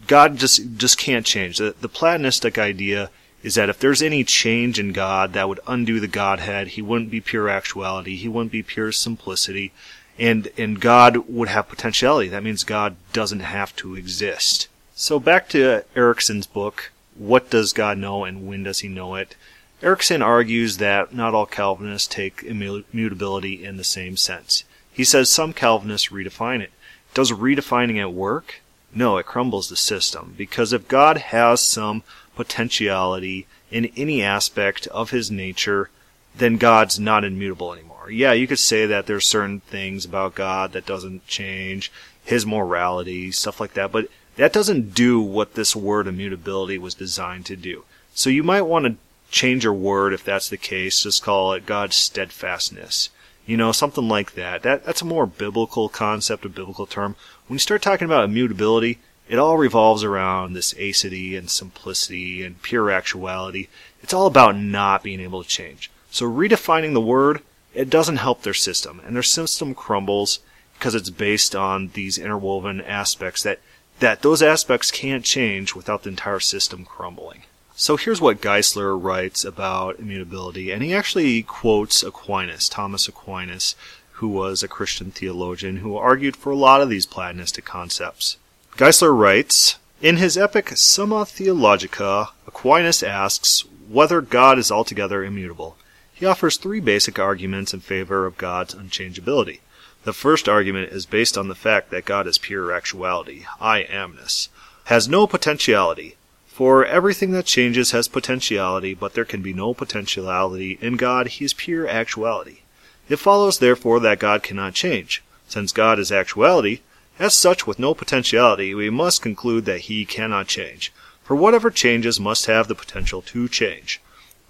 God 0.08 0.38
just 0.38 0.78
just 0.78 0.98
can't 0.98 1.26
change. 1.26 1.58
The, 1.58 1.76
the 1.80 1.90
Platonistic 1.90 2.58
idea 2.58 3.10
is 3.42 3.56
that 3.56 3.70
if 3.70 3.80
there's 3.80 4.02
any 4.02 4.24
change 4.24 4.80
in 4.80 4.92
God 4.92 5.34
that 5.34 5.48
would 5.48 5.60
undo 5.68 6.00
the 6.00 6.08
Godhead, 6.08 6.70
He 6.70 6.82
wouldn't 6.82 7.12
be 7.12 7.22
pure 7.22 7.50
actuality. 7.50 8.16
He 8.16 8.28
wouldn't 8.28 8.52
be 8.52 8.64
pure 8.64 8.92
simplicity 8.92 9.72
and 10.20 10.50
and 10.58 10.80
God 10.80 11.18
would 11.30 11.48
have 11.48 11.70
potentiality. 11.70 12.28
That 12.30 12.44
means 12.44 12.64
God 12.64 12.98
doesn't 13.14 13.40
have 13.40 13.76
to 13.78 13.96
exist. 13.96 14.68
So 14.94 15.20
back 15.20 15.48
to 15.50 15.86
Erickson's 15.96 16.46
book, 16.46 16.92
what 17.16 17.50
does 17.50 17.74
God 17.74 17.98
know 17.98 18.26
and 18.26 18.46
when 18.46 18.64
does 18.64 18.80
he 18.80 18.90
know 18.90 19.16
it? 19.16 19.36
Erickson 19.82 20.22
argues 20.22 20.78
that 20.78 21.14
not 21.14 21.34
all 21.34 21.46
Calvinists 21.46 22.08
take 22.08 22.44
immutability 22.44 23.64
in 23.64 23.78
the 23.78 23.84
same 23.86 24.18
sense. 24.18 24.66
He 24.92 25.06
says 25.06 25.30
some 25.30 25.54
Calvinists 25.54 26.10
redefine 26.10 26.60
it. 26.60 26.72
Does 27.14 27.32
redefining 27.32 27.96
it 27.96 28.12
work? 28.12 28.62
No, 28.94 29.18
it 29.18 29.26
crumbles 29.26 29.70
the 29.70 29.76
system 29.76 30.34
because 30.38 30.74
if 30.74 30.88
God 30.88 31.18
has 31.18 31.62
some 31.62 32.04
potentiality 32.36 33.48
in 33.72 33.86
any 33.96 34.24
aspect 34.24 34.88
of 34.88 35.12
his 35.12 35.30
nature, 35.30 35.90
then 36.36 36.58
God's 36.58 37.00
not 37.00 37.24
immutable 37.24 37.74
anymore 37.74 37.90
yeah, 38.12 38.34
you 38.34 38.48
could 38.48 38.60
say 38.60 38.86
that 38.86 39.06
there's 39.06 39.28
certain 39.28 39.62
things 39.62 40.06
about 40.06 40.36
God 40.36 40.74
that 40.74 40.86
doesn't 40.86 41.28
change, 41.28 41.92
his 42.24 42.46
morality, 42.46 43.32
stuff 43.32 43.60
like 43.60 43.74
that, 43.74 43.92
but 43.92 44.08
that 44.36 44.54
doesn't 44.54 44.94
do 44.94 45.20
what 45.20 45.56
this 45.56 45.76
word 45.76 46.08
immutability 46.08 46.78
was 46.78 46.94
designed 46.94 47.46
to 47.48 47.56
do. 47.56 47.84
So 48.14 48.30
you 48.30 48.44
might 48.44 48.62
want 48.64 48.86
to 48.86 48.96
change 49.32 49.64
your 49.64 49.74
word 49.74 50.14
if 50.14 50.24
that's 50.24 50.50
the 50.50 50.58
case, 50.58 51.04
just 51.04 51.24
call 51.24 51.54
it 51.54 51.66
God's 51.66 51.96
steadfastness. 51.96 53.10
You 53.50 53.58
know, 53.58 53.72
something 53.72 54.08
like 54.08 54.36
that. 54.36 54.62
That 54.62 54.86
that's 54.86 55.02
a 55.02 55.06
more 55.06 55.26
biblical 55.26 55.90
concept, 55.90 56.46
a 56.46 56.50
biblical 56.50 56.86
term. 56.86 57.16
When 57.48 57.56
you 57.56 57.60
start 57.60 57.82
talking 57.82 58.06
about 58.06 58.26
immutability, 58.26 59.00
it 59.28 59.40
all 59.40 59.58
revolves 59.58 60.04
around 60.04 60.54
this 60.54 60.76
aseity 60.76 61.36
and 61.36 61.50
simplicity 61.50 62.44
and 62.44 62.62
pure 62.62 62.92
actuality. 62.92 63.68
It's 64.04 64.14
all 64.14 64.28
about 64.28 64.56
not 64.56 65.02
being 65.02 65.20
able 65.20 65.42
to 65.42 65.50
change. 65.50 65.90
So 66.12 66.32
redefining 66.32 66.94
the 66.94 67.02
word 67.02 67.42
it 67.74 67.90
doesn't 67.90 68.18
help 68.18 68.44
their 68.44 68.54
system, 68.54 69.02
and 69.04 69.16
their 69.16 69.24
system 69.24 69.74
crumbles 69.74 70.42
because 70.78 70.94
it's 70.94 71.10
based 71.10 71.56
on 71.56 71.90
these 71.96 72.20
interwoven 72.20 72.82
aspects 72.82 73.42
that 73.42 73.62
that 74.00 74.22
those 74.22 74.44
aspects 74.44 74.92
can't 74.92 75.26
change 75.26 75.74
without 75.74 76.04
the 76.04 76.10
entire 76.10 76.40
system 76.40 76.86
crumbling. 76.86 77.46
So 77.80 77.96
here's 77.96 78.20
what 78.20 78.42
Geisler 78.42 79.02
writes 79.02 79.46
about 79.46 80.00
immutability, 80.00 80.70
and 80.70 80.84
he 80.84 80.94
actually 80.94 81.44
quotes 81.44 82.04
Aquinas, 82.04 82.68
Thomas 82.68 83.08
Aquinas, 83.08 83.74
who 84.16 84.28
was 84.28 84.62
a 84.62 84.68
Christian 84.68 85.12
theologian 85.12 85.78
who 85.78 85.96
argued 85.96 86.36
for 86.36 86.52
a 86.52 86.58
lot 86.58 86.82
of 86.82 86.90
these 86.90 87.06
Platonistic 87.06 87.64
concepts. 87.64 88.36
Geisler 88.76 89.18
writes, 89.18 89.78
in 90.02 90.18
his 90.18 90.38
epic 90.38 90.76
Summa 90.76 91.26
Theologica, 91.26 92.32
Aquinas 92.46 93.02
asks 93.02 93.64
whether 93.88 94.20
God 94.20 94.60
is 94.60 94.72
altogether 94.72 95.24
immutable. 95.24 95.78
He 96.14 96.26
offers 96.26 96.58
three 96.58 96.82
basic 96.82 97.18
arguments 97.18 97.74
in 97.74 97.80
favor 97.80 98.26
of 98.26 98.38
God's 98.38 98.76
unchangeability. 98.76 99.60
The 100.04 100.12
first 100.12 100.50
argument 100.50 100.92
is 100.92 101.06
based 101.06 101.38
on 101.38 101.48
the 101.48 101.56
fact 101.56 101.92
that 101.92 102.04
God 102.04 102.28
is 102.28 102.38
pure 102.38 102.74
actuality, 102.74 103.46
I 103.62 103.84
amness, 103.84 104.50
has 104.88 105.08
no 105.08 105.26
potentiality. 105.26 106.18
For 106.60 106.84
everything 106.84 107.32
that 107.32 107.46
changes 107.46 107.92
has 107.92 108.10
potentiality, 108.10 108.94
but 108.94 109.14
there 109.14 109.24
can 109.24 109.42
be 109.42 109.54
no 109.54 109.74
potentiality 109.74 110.78
in 110.82 110.98
God. 110.98 111.28
He 111.28 111.46
is 111.46 111.54
pure 111.54 111.88
actuality. 111.88 112.64
It 113.08 113.16
follows, 113.16 113.60
therefore, 113.60 114.02
that 114.02 114.20
God 114.20 114.44
cannot 114.44 114.74
change. 114.74 115.24
Since 115.48 115.72
God 115.72 116.00
is 116.00 116.12
actuality, 116.12 116.82
as 117.18 117.34
such 117.34 117.66
with 117.66 117.80
no 117.80 117.94
potentiality, 117.94 118.76
we 118.76 118.90
must 118.90 119.22
conclude 119.22 119.64
that 119.68 119.88
he 119.88 120.04
cannot 120.04 120.50
change. 120.50 120.92
For 121.24 121.34
whatever 121.34 121.72
changes 121.72 122.20
must 122.20 122.48
have 122.48 122.68
the 122.68 122.76
potential 122.76 123.22
to 123.22 123.48
change. 123.48 124.02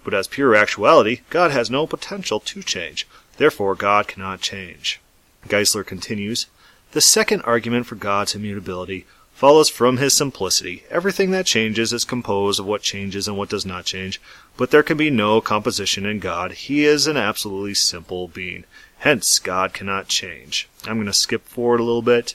But 0.02 0.12
as 0.12 0.26
pure 0.26 0.56
actuality, 0.56 1.20
God 1.30 1.52
has 1.52 1.70
no 1.70 1.86
potential 1.86 2.40
to 2.40 2.62
change. 2.64 3.06
Therefore, 3.36 3.76
God 3.76 4.08
cannot 4.08 4.40
change. 4.40 5.00
Geisler 5.46 5.86
continues, 5.86 6.48
The 6.90 7.00
second 7.00 7.42
argument 7.42 7.86
for 7.86 7.94
God's 7.94 8.34
immutability 8.34 9.06
follows 9.40 9.70
from 9.70 9.96
his 9.96 10.12
simplicity. 10.12 10.82
Everything 10.90 11.30
that 11.30 11.46
changes 11.46 11.94
is 11.94 12.04
composed 12.04 12.60
of 12.60 12.66
what 12.66 12.82
changes 12.82 13.26
and 13.26 13.38
what 13.38 13.48
does 13.48 13.64
not 13.64 13.86
change, 13.86 14.20
but 14.58 14.70
there 14.70 14.82
can 14.82 14.98
be 14.98 15.08
no 15.08 15.40
composition 15.40 16.04
in 16.04 16.18
God. 16.18 16.52
He 16.52 16.84
is 16.84 17.06
an 17.06 17.16
absolutely 17.16 17.72
simple 17.72 18.28
being. 18.28 18.64
Hence, 18.98 19.38
God 19.38 19.72
cannot 19.72 20.08
change. 20.08 20.68
I'm 20.86 20.96
going 20.96 21.06
to 21.06 21.14
skip 21.14 21.46
forward 21.46 21.80
a 21.80 21.84
little 21.84 22.02
bit. 22.02 22.34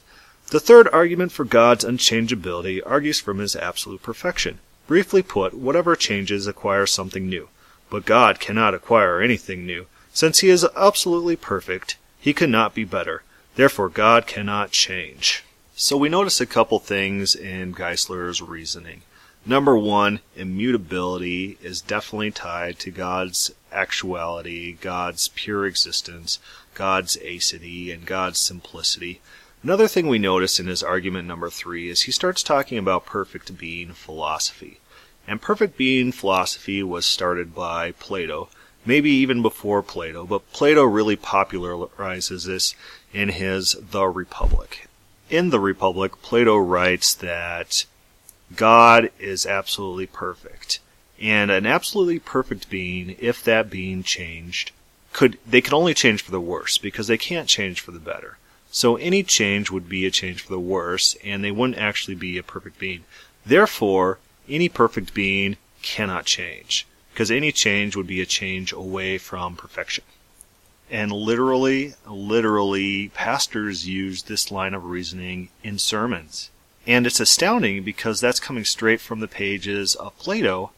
The 0.50 0.60
third 0.60 0.88
argument 0.92 1.32
for 1.32 1.46
God's 1.46 1.86
unchangeability 1.86 2.82
argues 2.84 3.20
from 3.20 3.38
his 3.38 3.56
absolute 3.56 4.02
perfection. 4.02 4.58
Briefly 4.88 5.22
put, 5.22 5.54
whatever 5.54 5.96
changes 5.96 6.48
acquires 6.48 6.90
something 6.90 7.30
new. 7.30 7.50
But 7.92 8.06
God 8.06 8.40
cannot 8.40 8.74
acquire 8.74 9.22
anything 9.22 9.64
new. 9.64 9.86
Since 10.12 10.40
he 10.40 10.50
is 10.50 10.66
absolutely 10.76 11.36
perfect, 11.36 11.98
he 12.20 12.34
cannot 12.34 12.74
be 12.74 12.84
better. 12.84 13.22
Therefore, 13.54 13.90
God 13.90 14.26
cannot 14.26 14.72
change. 14.72 15.44
So 15.78 15.98
we 15.98 16.08
notice 16.08 16.40
a 16.40 16.46
couple 16.46 16.80
things 16.80 17.36
in 17.36 17.74
Geisler's 17.74 18.42
reasoning. 18.42 19.02
Number 19.46 19.78
one, 19.78 20.22
immutability 20.34 21.58
is 21.62 21.82
definitely 21.82 22.32
tied 22.32 22.80
to 22.80 22.92
God's 22.92 23.52
actuality, 23.74 24.78
God's 24.80 25.28
pure 25.28 25.66
existence, 25.66 26.40
God's 26.76 27.18
aseity, 27.18 27.94
and 27.94 28.06
God's 28.06 28.40
simplicity. 28.40 29.20
Another 29.64 29.90
thing 29.90 30.08
we 30.08 30.18
notice 30.18 30.62
in 30.62 30.68
his 30.68 30.82
argument 30.82 31.28
number 31.28 31.50
three 31.50 31.90
is 31.90 32.04
he 32.04 32.12
starts 32.14 32.42
talking 32.42 32.78
about 32.78 33.06
perfect 33.06 33.58
being 33.58 33.92
philosophy. 33.92 34.80
And 35.28 35.42
perfect 35.42 35.76
being 35.76 36.14
philosophy 36.14 36.84
was 36.84 37.06
started 37.06 37.54
by 37.54 37.92
Plato, 37.92 38.48
maybe 38.86 39.10
even 39.10 39.42
before 39.42 39.84
Plato, 39.84 40.26
but 40.26 40.54
Plato 40.54 40.86
really 40.86 41.18
popularizes 41.18 42.46
this 42.46 42.76
in 43.12 43.28
his 43.28 43.76
The 43.92 44.08
Republic. 44.08 44.88
In 45.30 45.50
The 45.50 45.60
Republic, 45.60 46.22
Plato 46.22 46.56
writes 46.58 47.14
that 47.16 47.86
God 48.56 49.10
is 49.20 49.46
absolutely 49.46 50.06
perfect. 50.06 50.80
And 51.20 51.50
an 51.50 51.66
absolutely 51.66 52.20
perfect 52.20 52.70
being, 52.70 53.16
if 53.20 53.44
that 53.44 53.70
being 53.70 54.04
changed, 54.04 54.72
could 55.14 55.40
they 55.48 55.62
could 55.62 55.74
only 55.74 55.94
change 55.94 56.22
for 56.22 56.32
the 56.32 56.42
worse 56.42 56.78
because 56.78 57.08
they 57.08 57.18
can't 57.18 57.48
change 57.48 57.80
for 57.80 57.92
the 57.92 58.00
better. 58.00 58.38
So 58.70 58.98
any 58.98 59.24
change 59.24 59.72
would 59.72 59.88
be 59.88 60.06
a 60.06 60.12
change 60.12 60.42
for 60.42 60.50
the 60.50 60.60
worse, 60.60 61.16
and 61.24 61.44
they 61.44 61.52
wouldn't 61.52 61.80
actually 61.80 62.16
be 62.16 62.38
a 62.38 62.44
perfect 62.44 62.78
being. 62.78 63.06
Therefore, 63.46 64.20
any 64.50 64.68
perfect 64.68 65.14
being 65.14 65.56
cannot 65.82 66.26
change, 66.26 66.86
because 67.14 67.32
any 67.32 67.54
change 67.54 67.96
would 67.96 68.08
be 68.08 68.20
a 68.20 68.26
change 68.26 68.74
away 68.74 69.18
from 69.18 69.56
perfection. 69.56 70.04
And 70.92 71.12
literally, 71.12 71.96
literally, 72.08 73.10
pastors 73.10 73.88
use 73.88 74.24
this 74.24 74.52
line 74.52 74.74
of 74.74 74.86
reasoning 74.86 75.50
in 75.64 75.80
sermons. 75.80 76.52
And 76.86 77.08
it's 77.08 77.20
astounding 77.20 77.84
because 77.84 78.22
that's 78.22 78.40
coming 78.40 78.66
straight 78.66 79.02
from 79.02 79.20
the 79.20 79.28
pages 79.28 79.96
of 79.96 80.18
Plato, 80.20 80.72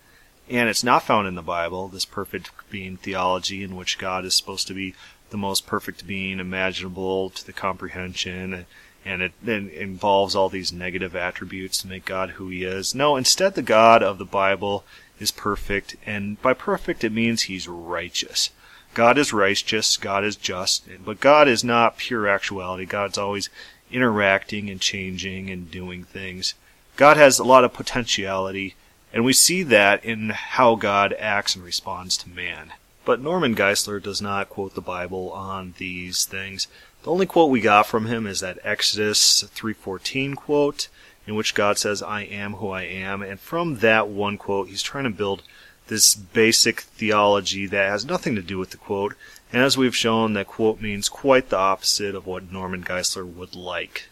and 0.50 0.70
it's 0.70 0.84
not 0.84 1.04
found 1.04 1.28
in 1.28 1.36
the 1.36 1.42
Bible, 1.42 1.90
this 1.90 2.06
perfect 2.06 2.52
being 2.70 2.96
theology 2.96 3.64
in 3.64 3.76
which 3.76 3.98
God 3.98 4.24
is 4.24 4.34
supposed 4.34 4.68
to 4.68 4.74
be 4.74 4.96
the 5.30 5.38
most 5.38 5.68
perfect 5.68 6.08
being 6.08 6.40
imaginable 6.40 7.30
to 7.32 7.46
the 7.46 7.52
comprehension, 7.52 8.66
and 9.04 9.22
it, 9.22 9.34
it 9.46 9.74
involves 9.74 10.36
all 10.36 10.48
these 10.48 10.72
negative 10.72 11.16
attributes 11.16 11.80
to 11.80 11.88
make 11.88 12.06
God 12.06 12.32
who 12.32 12.48
he 12.48 12.64
is. 12.64 12.96
No, 12.96 13.18
instead, 13.18 13.56
the 13.56 13.62
God 13.62 14.02
of 14.02 14.18
the 14.18 14.26
Bible 14.26 14.86
is 15.20 15.32
perfect, 15.32 15.98
and 16.06 16.42
by 16.42 16.54
perfect 16.54 17.04
it 17.04 17.12
means 17.12 17.44
he's 17.44 17.68
righteous. 17.68 18.52
God 18.94 19.17
is 19.17 19.34
righteous, 19.34 19.98
God 19.98 20.24
is 20.24 20.36
just, 20.36 20.88
but 21.03 21.20
God 21.20 21.48
is 21.48 21.63
not 21.63 21.98
pure 21.98 22.27
actuality. 22.27 22.86
God's 22.86 23.17
always 23.17 23.50
interacting 23.91 24.70
and 24.70 24.82
changing 24.82 25.50
and 25.50 25.70
doing 25.70 26.03
things. 26.03 26.53
God 26.96 27.17
has 27.17 27.38
a 27.38 27.44
lot 27.44 27.63
of 27.63 27.74
potentiality, 27.74 28.75
and 29.13 29.24
we 29.24 29.34
see 29.34 29.63
that 29.63 30.03
in 30.03 30.29
how 30.29 30.75
God 30.75 31.13
acts 31.20 31.56
and 31.56 31.63
responds 31.63 32.17
to 32.17 32.29
man. 32.29 32.74
But 33.06 33.22
Norman 33.22 33.56
Geisler 33.56 34.03
does 34.03 34.22
not 34.22 34.50
quote 34.50 34.75
the 34.75 34.82
Bible 34.82 35.32
on 35.32 35.75
these 35.77 36.25
things. 36.25 36.67
The 37.03 37.12
only 37.12 37.25
quote 37.25 37.50
we 37.50 37.62
got 37.62 37.88
from 37.88 38.08
him 38.08 38.27
is 38.27 38.41
that 38.41 38.60
Exodus 38.65 39.44
3:14 39.44 40.36
quote 40.36 40.89
in 41.25 41.36
which 41.36 41.53
God 41.53 41.77
says 41.77 42.01
I 42.01 42.24
am 42.24 42.56
who 42.56 42.72
I 42.72 42.84
am 42.84 43.22
and 43.22 43.39
from 43.39 43.77
that 43.77 44.10
one 44.10 44.38
quote 44.38 44.67
he's 44.67 44.82
trying 44.82 45.06
to 45.06 45.10
build 45.10 45.44
this 45.88 46.15
basic 46.15 46.82
theology 46.82 47.65
that 47.67 47.89
has 47.89 48.06
nothing 48.06 48.36
to 48.36 48.41
do 48.41 48.58
with 48.58 48.72
the 48.72 48.77
quote 48.77 49.15
and 49.51 49.63
as 49.63 49.77
we've 49.77 49.96
shown 49.96 50.34
that 50.34 50.48
quote 50.48 50.82
means 50.82 51.08
quite 51.08 51.50
the 51.50 51.58
opposite 51.58 52.15
of 52.15 52.25
what 52.25 52.51
Norman 52.51 52.84
Geisler 52.84 53.25
would 53.25 53.56
like. 53.56 54.10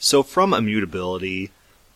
So 0.00 0.22
from 0.22 0.52
immutability 0.52 1.52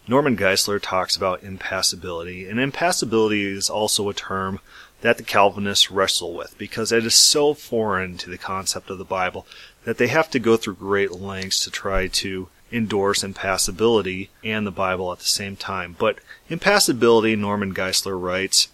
Norman 0.09 0.37
Geisler 0.37 0.81
talks 0.81 1.17
about 1.17 1.43
impassibility, 1.43 2.49
and 2.49 2.61
impassibility 2.61 3.45
is 3.45 3.69
also 3.69 4.09
a 4.09 4.15
term 4.15 4.61
that 5.01 5.17
the 5.17 5.25
Calvinists 5.25 5.91
wrestle 5.91 6.33
with 6.33 6.57
because 6.59 6.93
it 6.93 7.05
is 7.05 7.15
so 7.15 7.55
foreign 7.55 8.17
to 8.19 8.31
the 8.31 8.39
concept 8.39 8.89
of 8.89 8.99
the 8.99 9.05
Bible 9.05 9.47
that 9.85 9.99
they 9.99 10.07
have 10.07 10.31
to 10.31 10.39
go 10.39 10.57
through 10.57 10.77
great 10.77 11.11
lengths 11.11 11.65
to 11.65 11.71
try 11.71 12.07
to 12.07 12.49
endorse 12.71 13.25
impassibility 13.25 14.31
and 14.45 14.65
the 14.65 14.71
Bible 14.71 15.11
at 15.11 15.19
the 15.19 15.25
same 15.25 15.57
time. 15.57 15.97
But 15.99 16.19
impassibility, 16.49 17.35
Norman 17.35 17.75
Geisler 17.75 18.21
writes, 18.21 18.69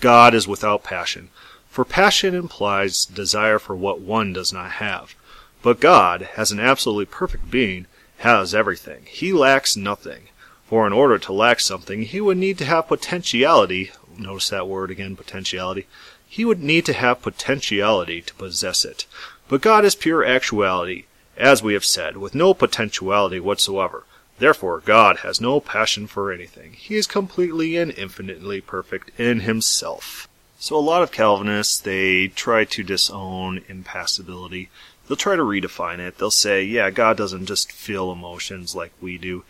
God 0.00 0.34
is 0.34 0.48
without 0.48 0.82
passion, 0.82 1.30
for 1.68 1.84
passion 1.84 2.34
implies 2.34 3.04
desire 3.04 3.58
for 3.58 3.76
what 3.76 4.00
one 4.00 4.32
does 4.32 4.52
not 4.52 4.72
have. 4.72 5.14
But 5.62 5.80
God, 5.80 6.28
as 6.36 6.50
an 6.50 6.60
absolutely 6.60 7.06
perfect 7.06 7.50
being, 7.50 7.86
has 8.18 8.54
everything. 8.54 9.02
He 9.06 9.32
lacks 9.32 9.76
nothing. 9.76 10.28
For 10.68 10.86
in 10.86 10.92
order 10.92 11.18
to 11.18 11.32
lack 11.32 11.60
something, 11.60 12.02
he 12.02 12.20
would 12.20 12.36
need 12.36 12.58
to 12.58 12.64
have 12.64 12.88
potentiality 12.88 13.92
notice 14.18 14.48
that 14.48 14.68
word 14.68 14.90
again, 14.90 15.16
potentiality, 15.16 15.86
he 16.28 16.44
would 16.44 16.62
need 16.62 16.84
to 16.86 16.92
have 16.92 17.22
potentiality 17.22 18.20
to 18.22 18.34
possess 18.34 18.84
it. 18.84 19.06
But 19.48 19.60
God 19.60 19.84
is 19.84 19.94
pure 19.94 20.24
actuality, 20.24 21.04
as 21.36 21.62
we 21.62 21.74
have 21.74 21.84
said, 21.84 22.16
with 22.16 22.34
no 22.34 22.54
potentiality 22.54 23.40
whatsoever. 23.40 24.04
Therefore, 24.38 24.82
God 24.84 25.18
has 25.18 25.40
no 25.40 25.60
passion 25.60 26.06
for 26.06 26.30
anything. 26.30 26.72
He 26.72 26.96
is 26.96 27.06
completely 27.06 27.76
and 27.76 27.90
infinitely 27.92 28.60
perfect 28.60 29.18
in 29.18 29.40
himself. 29.40 30.28
So 30.58 30.76
a 30.76 30.78
lot 30.78 31.02
of 31.02 31.12
Calvinists, 31.12 31.78
they 31.78 32.28
try 32.28 32.64
to 32.64 32.82
disown 32.82 33.62
impassibility. 33.68 34.68
They'll 35.06 35.16
try 35.16 35.36
to 35.36 35.42
redefine 35.42 35.98
it. 35.98 36.18
They'll 36.18 36.30
say, 36.30 36.64
yeah, 36.64 36.90
God 36.90 37.16
doesn't 37.16 37.46
just 37.46 37.72
feel 37.72 38.12
emotions 38.12 38.74
like 38.74 38.92
we 39.00 39.18
do. 39.18 39.44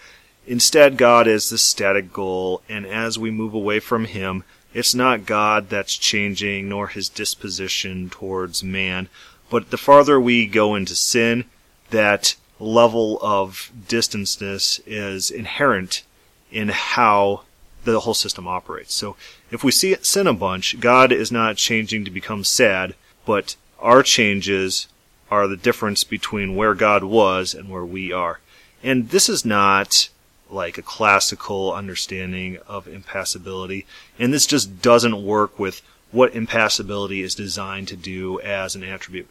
Instead, 0.46 0.96
God 0.96 1.26
is 1.26 1.48
the 1.48 1.58
static 1.58 2.12
goal, 2.12 2.62
and 2.68 2.87
as 2.87 3.18
we 3.18 3.30
move 3.30 3.54
away 3.54 3.80
from 3.80 4.04
Him, 4.04 4.44
it's 4.76 4.94
not 4.94 5.24
God 5.24 5.70
that's 5.70 5.96
changing, 5.96 6.68
nor 6.68 6.88
his 6.88 7.08
disposition 7.08 8.11
towards 8.11 8.62
man. 8.62 9.08
But 9.48 9.70
the 9.70 9.78
farther 9.78 10.20
we 10.20 10.46
go 10.46 10.74
into 10.74 10.94
sin, 10.94 11.46
that 11.88 12.37
level 12.58 13.18
of 13.20 13.70
distanceness 13.88 14.80
is 14.86 15.30
inherent 15.30 16.02
in 16.50 16.68
how 16.68 17.42
the 17.84 18.00
whole 18.00 18.14
system 18.14 18.48
operates. 18.48 18.94
So 18.94 19.16
if 19.50 19.62
we 19.62 19.70
see 19.70 19.92
it 19.92 20.06
sin 20.06 20.26
a 20.26 20.32
bunch, 20.32 20.80
God 20.80 21.12
is 21.12 21.30
not 21.30 21.56
changing 21.56 22.04
to 22.04 22.10
become 22.10 22.44
sad, 22.44 22.94
but 23.24 23.56
our 23.78 24.02
changes 24.02 24.88
are 25.30 25.46
the 25.46 25.56
difference 25.56 26.04
between 26.04 26.56
where 26.56 26.74
God 26.74 27.04
was 27.04 27.54
and 27.54 27.68
where 27.68 27.84
we 27.84 28.12
are. 28.12 28.40
And 28.82 29.10
this 29.10 29.28
is 29.28 29.44
not 29.44 30.08
like 30.50 30.78
a 30.78 30.82
classical 30.82 31.72
understanding 31.72 32.58
of 32.66 32.86
impassibility. 32.86 33.86
And 34.18 34.32
this 34.32 34.46
just 34.46 34.80
doesn't 34.80 35.24
work 35.24 35.58
with 35.58 35.82
what 36.12 36.34
impassibility 36.34 37.22
is 37.22 37.34
designed 37.34 37.88
to 37.88 37.96
do 37.96 38.40
as 38.40 38.76
an 38.76 38.84
attribute. 38.84 39.28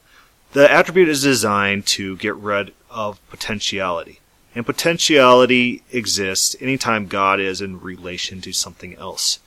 The 0.53 0.69
attribute 0.69 1.09
is 1.09 1.23
designed 1.23 1.85
to 1.87 2.17
get 2.17 2.35
rid 2.35 2.73
of 2.95 3.19
potentiality. 3.29 4.21
And 4.55 4.65
potentiality 4.65 5.83
exists 5.91 6.55
anytime 6.61 7.07
God 7.07 7.39
is 7.41 7.61
in 7.61 7.81
relation 7.81 8.39
to 8.41 8.53
something 8.53 8.95
else. 8.95 9.39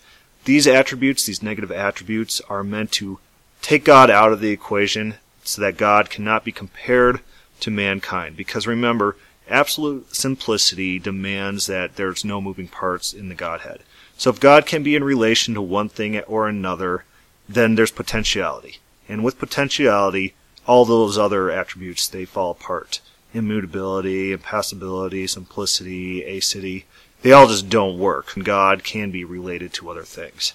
These 0.44 0.66
attributes, 0.66 1.24
these 1.24 1.42
negative 1.42 1.72
attributes, 1.72 2.40
are 2.42 2.62
meant 2.62 2.92
to 2.92 3.18
take 3.62 3.84
God 3.84 4.10
out 4.10 4.32
of 4.32 4.40
the 4.40 4.50
equation 4.50 5.14
so 5.42 5.62
that 5.62 5.78
God 5.78 6.10
cannot 6.10 6.44
be 6.44 6.52
compared 6.52 7.20
to 7.60 7.70
mankind. 7.70 8.36
Because 8.36 8.66
remember, 8.66 9.16
absolute 9.48 10.14
simplicity 10.14 10.98
demands 10.98 11.66
that 11.66 11.96
there's 11.96 12.24
no 12.24 12.40
moving 12.40 12.68
parts 12.68 13.14
in 13.14 13.30
the 13.30 13.34
Godhead. 13.34 13.80
So 14.18 14.30
if 14.30 14.40
God 14.40 14.66
can 14.66 14.82
be 14.82 14.94
in 14.94 15.02
relation 15.02 15.54
to 15.54 15.62
one 15.62 15.88
thing 15.88 16.18
or 16.20 16.48
another, 16.48 17.04
then 17.48 17.74
there's 17.74 17.90
potentiality. 17.90 18.78
And 19.08 19.24
with 19.24 19.38
potentiality, 19.38 20.34
all 20.66 20.84
those 20.84 21.16
other 21.16 21.50
attributes, 21.50 22.06
they 22.06 22.26
fall 22.26 22.50
apart. 22.50 23.00
Immutability, 23.34 24.32
impassibility, 24.32 25.26
simplicity, 25.26 26.22
aseity, 26.22 26.84
they 27.22 27.32
all 27.32 27.48
just 27.48 27.68
don't 27.68 27.98
work. 27.98 28.34
And 28.36 28.44
God 28.44 28.84
can 28.84 29.10
be 29.10 29.24
related 29.24 29.72
to 29.74 29.90
other 29.90 30.04
things. 30.04 30.54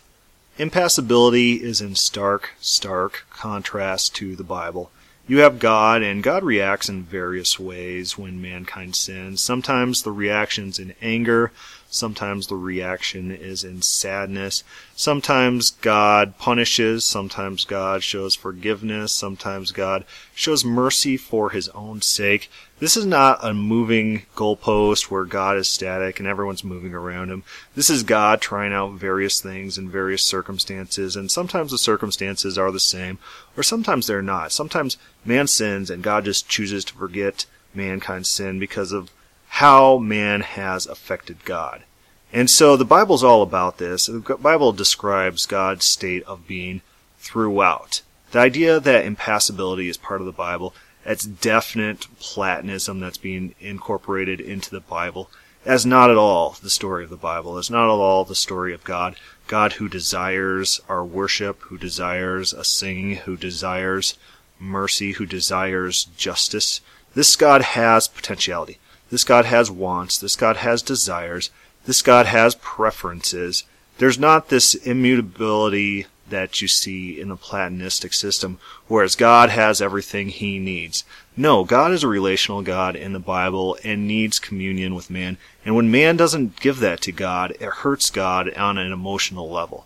Impassibility 0.58 1.64
is 1.64 1.82
in 1.82 1.96
stark, 1.96 2.52
stark 2.62 3.26
contrast 3.30 4.16
to 4.16 4.36
the 4.36 4.44
Bible. 4.44 4.92
You 5.28 5.40
have 5.40 5.58
God, 5.58 6.02
and 6.02 6.22
God 6.22 6.44
reacts 6.44 6.90
in 6.90 7.04
various 7.04 7.58
ways 7.58 8.18
when 8.18 8.42
mankind 8.42 8.96
sins. 8.96 9.42
Sometimes 9.42 10.04
the 10.04 10.12
reaction's 10.12 10.80
in 10.80 10.94
anger, 11.02 11.52
sometimes 11.94 12.48
the 12.48 12.56
reaction 12.56 13.32
is 13.32 13.64
in 13.64 13.82
sadness. 13.82 14.64
Sometimes 14.96 15.70
God 15.70 16.38
punishes, 16.38 17.06
sometimes 17.06 17.66
God 17.66 18.04
shows 18.04 18.34
forgiveness, 18.34 19.12
sometimes 19.12 19.72
God 19.72 20.04
shows 20.34 20.66
mercy 20.66 21.18
for 21.18 21.52
his 21.52 21.70
own 21.70 22.02
sake. 22.02 22.50
This 22.80 22.98
is 22.98 23.06
not 23.06 23.40
a 23.42 23.54
moving 23.54 24.24
goalpost 24.36 25.12
where 25.12 25.24
God 25.24 25.56
is 25.56 25.70
static 25.70 26.20
and 26.20 26.28
everyone's 26.28 26.64
moving 26.64 26.94
around 26.94 27.30
him. 27.30 27.44
This 27.76 27.90
is 27.90 28.04
God 28.04 28.42
trying 28.42 28.74
out 28.74 28.94
various 28.94 29.40
things 29.40 29.78
in 29.78 29.90
various 29.90 30.24
circumstances, 30.24 31.16
and 31.16 31.30
sometimes 31.30 31.72
the 31.72 31.78
circumstances 31.78 32.58
are 32.58 32.72
the 32.72 32.80
same, 32.80 33.20
or 33.56 33.64
sometimes 33.64 34.08
they're 34.08 34.22
not. 34.22 34.52
Sometimes 34.52 34.98
man 35.24 35.48
sins 35.48 35.90
and 35.90 36.04
God 36.04 36.26
just 36.26 36.50
chooses 36.50 36.84
to 36.86 36.94
forget 36.96 37.46
mankind's 37.76 38.30
sin 38.30 38.60
because 38.60 38.92
of 38.92 39.12
how 39.58 40.00
man 40.00 40.42
has 40.42 40.88
affected 40.88 41.46
God. 41.46 41.84
And 42.32 42.50
so 42.50 42.76
the 42.76 42.84
Bible's 42.84 43.24
all 43.24 43.44
about 43.44 43.78
this. 43.78 44.08
The 44.08 44.20
Bible 44.20 44.72
describes 44.72 45.46
God's 45.46 45.86
state 45.86 46.24
of 46.24 46.48
being 46.48 46.82
throughout. 47.20 48.02
The 48.32 48.40
idea 48.40 48.80
that 48.80 49.06
impassibility 49.06 49.90
is 49.90 49.98
part 49.98 50.22
of 50.22 50.26
the 50.26 50.32
Bible 50.32 50.74
that's 51.06 51.24
definite 51.24 52.08
Platonism 52.20 53.00
that's 53.00 53.20
being 53.20 53.54
incorporated 53.60 54.40
into 54.42 54.72
the 54.72 54.80
Bible. 54.80 55.30
That's 55.64 55.86
not 55.86 56.10
at 56.10 56.18
all 56.18 56.56
the 56.60 56.72
story 56.72 57.04
of 57.04 57.12
the 57.12 57.16
Bible. 57.16 57.60
It's 57.60 57.70
not 57.70 57.86
at 57.86 57.92
all 57.92 58.26
the 58.26 58.34
story 58.34 58.74
of 58.74 58.84
God. 58.84 59.16
God 59.46 59.74
who 59.74 59.88
desires 59.88 60.82
our 60.90 61.06
worship, 61.06 61.62
who 61.64 61.78
desires 61.78 62.54
a 62.54 62.64
singing, 62.64 63.18
who 63.18 63.38
desires 63.38 64.18
mercy, 64.60 65.12
who 65.12 65.28
desires 65.28 66.06
justice. 66.18 66.82
This 67.14 67.36
God 67.36 67.62
has 67.62 68.08
potentiality. 68.08 68.80
This 69.14 69.24
God 69.24 69.46
has 69.46 69.70
wants. 69.70 70.18
This 70.18 70.36
God 70.36 70.58
has 70.58 70.82
desires. 70.82 71.52
This 71.86 72.02
God 72.02 72.26
has 72.26 72.56
preferences. 72.56 73.64
There's 74.00 74.18
not 74.18 74.50
this 74.50 74.74
immutability 74.74 76.08
that 76.30 76.64
you 76.64 76.68
see 76.68 77.22
in 77.22 77.30
the 77.30 77.36
Platonistic 77.36 78.12
system, 78.16 78.58
whereas 78.88 79.16
God 79.16 79.52
has 79.52 79.84
everything 79.84 80.30
he 80.30 80.58
needs. 80.58 81.04
No, 81.38 81.64
God 81.64 81.92
is 81.92 82.02
a 82.02 82.08
relational 82.08 82.64
God 82.64 82.96
in 82.96 83.14
the 83.14 83.20
Bible 83.20 83.78
and 83.84 84.08
needs 84.08 84.40
communion 84.40 84.96
with 84.96 85.12
man. 85.12 85.38
And 85.64 85.76
when 85.76 85.92
man 85.92 86.18
doesn't 86.18 86.60
give 86.60 86.80
that 86.80 87.00
to 87.02 87.12
God, 87.12 87.52
it 87.60 87.70
hurts 87.70 88.10
God 88.10 88.52
on 88.56 88.80
an 88.80 88.92
emotional 88.92 89.48
level. 89.48 89.86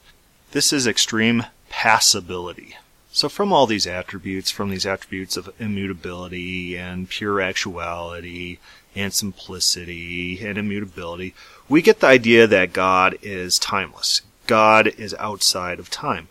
This 0.52 0.72
is 0.72 0.88
extreme 0.88 1.44
passibility. 1.70 2.78
So 3.12 3.28
from 3.28 3.52
all 3.52 3.66
these 3.66 3.88
attributes, 3.88 4.52
from 4.52 4.70
these 4.70 4.86
attributes 4.86 5.36
of 5.36 5.54
immutability 5.60 6.78
and 6.78 7.10
pure 7.10 7.42
actuality 7.42 8.60
and 8.98 9.14
simplicity 9.14 10.46
and 10.46 10.58
immutability, 10.58 11.34
we 11.70 11.82
get 11.82 12.00
the 12.00 12.08
idea 12.08 12.48
that 12.48 12.74
God 12.74 13.18
is 13.22 13.60
timeless. 13.60 14.22
God 14.48 14.88
is 14.88 15.14
outside 15.20 15.80
of 15.80 15.90
time. 15.90 16.28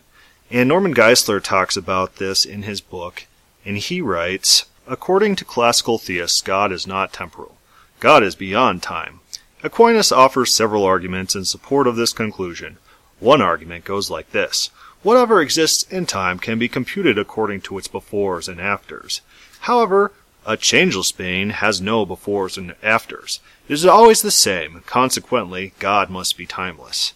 And 0.51 0.67
Norman 0.67 0.93
Geisler 0.93 1.41
talks 1.41 1.77
about 1.77 2.17
this 2.17 2.45
in 2.45 2.63
his 2.63 2.81
book, 2.81 3.25
and 3.65 3.77
he 3.77 4.01
writes, 4.01 4.65
According 4.87 5.35
to 5.37 5.45
classical 5.45 5.97
theists, 5.97 6.41
God 6.41 6.71
is 6.71 6.87
not 6.87 7.13
temporal. 7.13 7.57
God 7.99 8.23
is 8.23 8.35
beyond 8.35 8.81
time. 8.83 9.19
Aquinas 9.63 10.11
offers 10.11 10.53
several 10.53 10.83
arguments 10.83 11.35
in 11.35 11.45
support 11.45 11.87
of 11.87 11.95
this 11.95 12.13
conclusion. 12.13 12.77
One 13.19 13.41
argument 13.41 13.85
goes 13.85 14.09
like 14.09 14.31
this. 14.31 14.69
Whatever 15.03 15.41
exists 15.41 15.83
in 15.91 16.05
time 16.05 16.39
can 16.39 16.59
be 16.59 16.67
computed 16.67 17.17
according 17.17 17.61
to 17.61 17.77
its 17.77 17.87
befores 17.87 18.47
and 18.47 18.61
afters. 18.61 19.21
However, 19.61 20.11
a 20.47 20.55
changeless 20.55 21.11
being 21.11 21.49
has 21.49 21.81
no 21.81 22.05
befores 22.05 22.57
and 22.57 22.73
afters. 22.81 23.41
It 23.67 23.73
is 23.73 23.85
always 23.85 24.21
the 24.21 24.31
same. 24.31 24.81
Consequently, 24.85 25.73
God 25.77 26.09
must 26.09 26.37
be 26.37 26.45
timeless. 26.45 27.13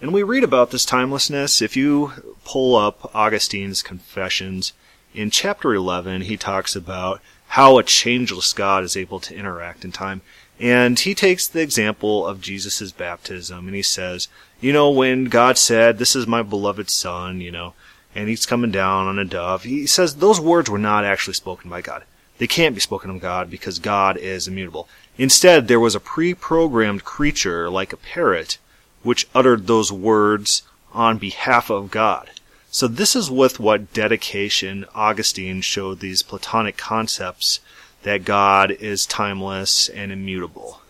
And 0.00 0.12
we 0.12 0.24
read 0.24 0.42
about 0.42 0.72
this 0.72 0.84
timelessness 0.84 1.62
if 1.62 1.76
you 1.76 2.34
pull 2.44 2.74
up 2.74 3.14
Augustine's 3.14 3.82
Confessions. 3.82 4.72
In 5.14 5.30
chapter 5.30 5.72
11, 5.72 6.22
he 6.22 6.36
talks 6.36 6.74
about 6.74 7.20
how 7.48 7.78
a 7.78 7.84
changeless 7.84 8.52
God 8.52 8.82
is 8.82 8.96
able 8.96 9.20
to 9.20 9.36
interact 9.36 9.84
in 9.84 9.92
time. 9.92 10.20
And 10.58 10.98
he 10.98 11.14
takes 11.14 11.46
the 11.46 11.62
example 11.62 12.26
of 12.26 12.40
Jesus' 12.40 12.90
baptism 12.90 13.68
and 13.68 13.76
he 13.76 13.82
says, 13.82 14.26
you 14.60 14.72
know, 14.72 14.90
when 14.90 15.26
God 15.26 15.56
said, 15.56 15.98
This 15.98 16.16
is 16.16 16.26
my 16.26 16.42
beloved 16.42 16.90
Son, 16.90 17.40
you 17.40 17.52
know, 17.52 17.74
and 18.12 18.28
he's 18.28 18.44
coming 18.44 18.72
down 18.72 19.06
on 19.06 19.20
a 19.20 19.24
dove, 19.24 19.62
he 19.62 19.86
says 19.86 20.16
those 20.16 20.40
words 20.40 20.68
were 20.68 20.78
not 20.78 21.04
actually 21.04 21.34
spoken 21.34 21.70
by 21.70 21.80
God. 21.80 22.02
They 22.38 22.46
can't 22.46 22.74
be 22.74 22.80
spoken 22.80 23.10
of 23.10 23.20
God 23.20 23.50
because 23.50 23.78
God 23.78 24.16
is 24.16 24.48
immutable. 24.48 24.88
Instead, 25.18 25.68
there 25.68 25.80
was 25.80 25.94
a 25.94 26.00
pre 26.00 26.34
programmed 26.34 27.04
creature 27.04 27.70
like 27.70 27.92
a 27.92 27.96
parrot 27.96 28.58
which 29.02 29.28
uttered 29.34 29.66
those 29.66 29.92
words 29.92 30.62
on 30.92 31.18
behalf 31.18 31.70
of 31.70 31.90
God. 31.90 32.30
So 32.70 32.88
this 32.88 33.14
is 33.14 33.30
with 33.30 33.60
what 33.60 33.92
dedication 33.92 34.86
Augustine 34.94 35.60
showed 35.60 36.00
these 36.00 36.22
Platonic 36.22 36.76
concepts 36.76 37.60
that 38.02 38.24
God 38.24 38.70
is 38.70 39.06
timeless 39.06 39.88
and 39.88 40.10
immutable. 40.10 40.80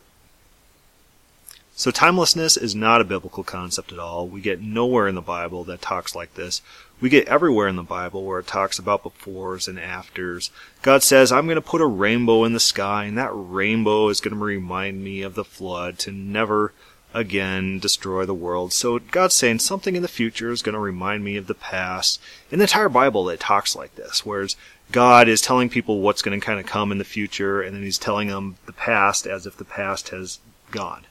So 1.74 1.90
timelessness 1.90 2.57
is 2.57 2.74
not 2.74 3.00
a 3.00 3.05
biblical 3.05 3.42
concept 3.42 3.92
at 3.92 3.98
all. 3.98 4.28
We 4.28 4.40
get 4.40 4.61
nowhere 4.61 5.09
in 5.09 5.16
the 5.16 5.20
Bible 5.20 5.64
that 5.64 5.83
talks 5.83 6.14
like 6.14 6.35
this. 6.35 6.62
We 7.02 7.08
get 7.08 7.26
everywhere 7.26 7.66
in 7.66 7.74
the 7.74 7.82
Bible 7.82 8.22
where 8.22 8.38
it 8.38 8.46
talks 8.46 8.78
about 8.78 9.02
befores 9.02 9.66
and 9.66 9.76
afters. 9.76 10.52
God 10.82 11.02
says, 11.02 11.32
I'm 11.32 11.46
going 11.46 11.56
to 11.56 11.60
put 11.60 11.80
a 11.80 11.86
rainbow 11.86 12.44
in 12.44 12.52
the 12.52 12.60
sky, 12.60 13.06
and 13.06 13.18
that 13.18 13.32
rainbow 13.34 14.08
is 14.08 14.20
going 14.20 14.38
to 14.38 14.42
remind 14.42 15.02
me 15.02 15.22
of 15.22 15.34
the 15.34 15.42
flood 15.42 15.98
to 15.98 16.12
never 16.12 16.72
again 17.12 17.80
destroy 17.80 18.24
the 18.24 18.32
world. 18.32 18.72
So 18.72 19.00
God's 19.00 19.34
saying 19.34 19.58
something 19.58 19.96
in 19.96 20.02
the 20.02 20.08
future 20.08 20.52
is 20.52 20.62
going 20.62 20.74
to 20.74 20.78
remind 20.78 21.24
me 21.24 21.36
of 21.36 21.48
the 21.48 21.54
past. 21.54 22.20
In 22.52 22.60
the 22.60 22.66
entire 22.66 22.88
Bible, 22.88 23.28
it 23.28 23.40
talks 23.40 23.74
like 23.74 23.96
this, 23.96 24.24
whereas 24.24 24.54
God 24.92 25.26
is 25.26 25.42
telling 25.42 25.68
people 25.68 25.98
what's 25.98 26.22
going 26.22 26.38
to 26.38 26.46
kind 26.46 26.60
of 26.60 26.66
come 26.66 26.92
in 26.92 26.98
the 26.98 27.04
future, 27.04 27.60
and 27.60 27.74
then 27.74 27.82
He's 27.82 27.98
telling 27.98 28.28
them 28.28 28.58
the 28.64 28.72
past 28.72 29.26
as 29.26 29.44
if 29.44 29.56
the 29.56 29.64
past 29.64 30.10
has 30.10 30.38
gone. 30.70 31.06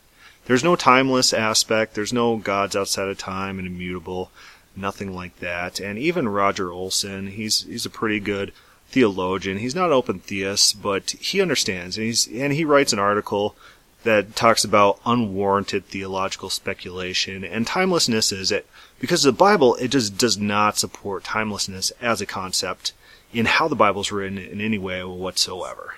There's 0.46 0.64
no 0.64 0.78
timeless 0.78 1.34
aspect. 1.34 1.96
There's 1.96 2.14
no 2.14 2.38
gods 2.38 2.78
outside 2.78 3.10
of 3.10 3.18
time 3.18 3.60
and 3.60 3.68
immutable. 3.68 4.32
Nothing 4.76 5.14
like 5.14 5.40
that. 5.40 5.80
And 5.80 5.98
even 6.00 6.30
Roger 6.30 6.72
Olson, 6.72 7.28
he's 7.28 7.64
he's 7.64 7.86
a 7.86 7.90
pretty 7.90 8.20
good 8.20 8.54
theologian. 8.88 9.58
He's 9.58 9.76
not 9.76 9.92
open 9.92 10.20
theist, 10.20 10.82
but 10.82 11.12
he 11.12 11.42
understands, 11.42 11.98
and 11.98 12.06
he's 12.06 12.28
and 12.28 12.54
he 12.54 12.66
writes 12.66 12.94
an 12.94 13.00
article 13.00 13.56
that 14.04 14.36
talks 14.36 14.64
about 14.64 15.00
unwarranted 15.06 15.86
theological 15.86 16.50
speculation 16.50 17.44
and 17.44 17.68
timelessness 17.68 18.32
is 18.32 18.52
it 18.52 18.66
because 19.00 19.22
the 19.22 19.32
Bible 19.32 19.76
it 19.76 19.90
just 19.90 20.18
does 20.18 20.40
not 20.40 20.78
support 20.78 21.24
timelessness 21.24 21.92
as 22.02 22.20
a 22.20 22.26
concept 22.26 22.94
in 23.34 23.46
how 23.46 23.68
the 23.68 23.76
Bible's 23.76 24.12
written 24.12 24.38
in 24.38 24.60
any 24.60 24.78
way 24.78 25.04
whatsoever. 25.04 25.96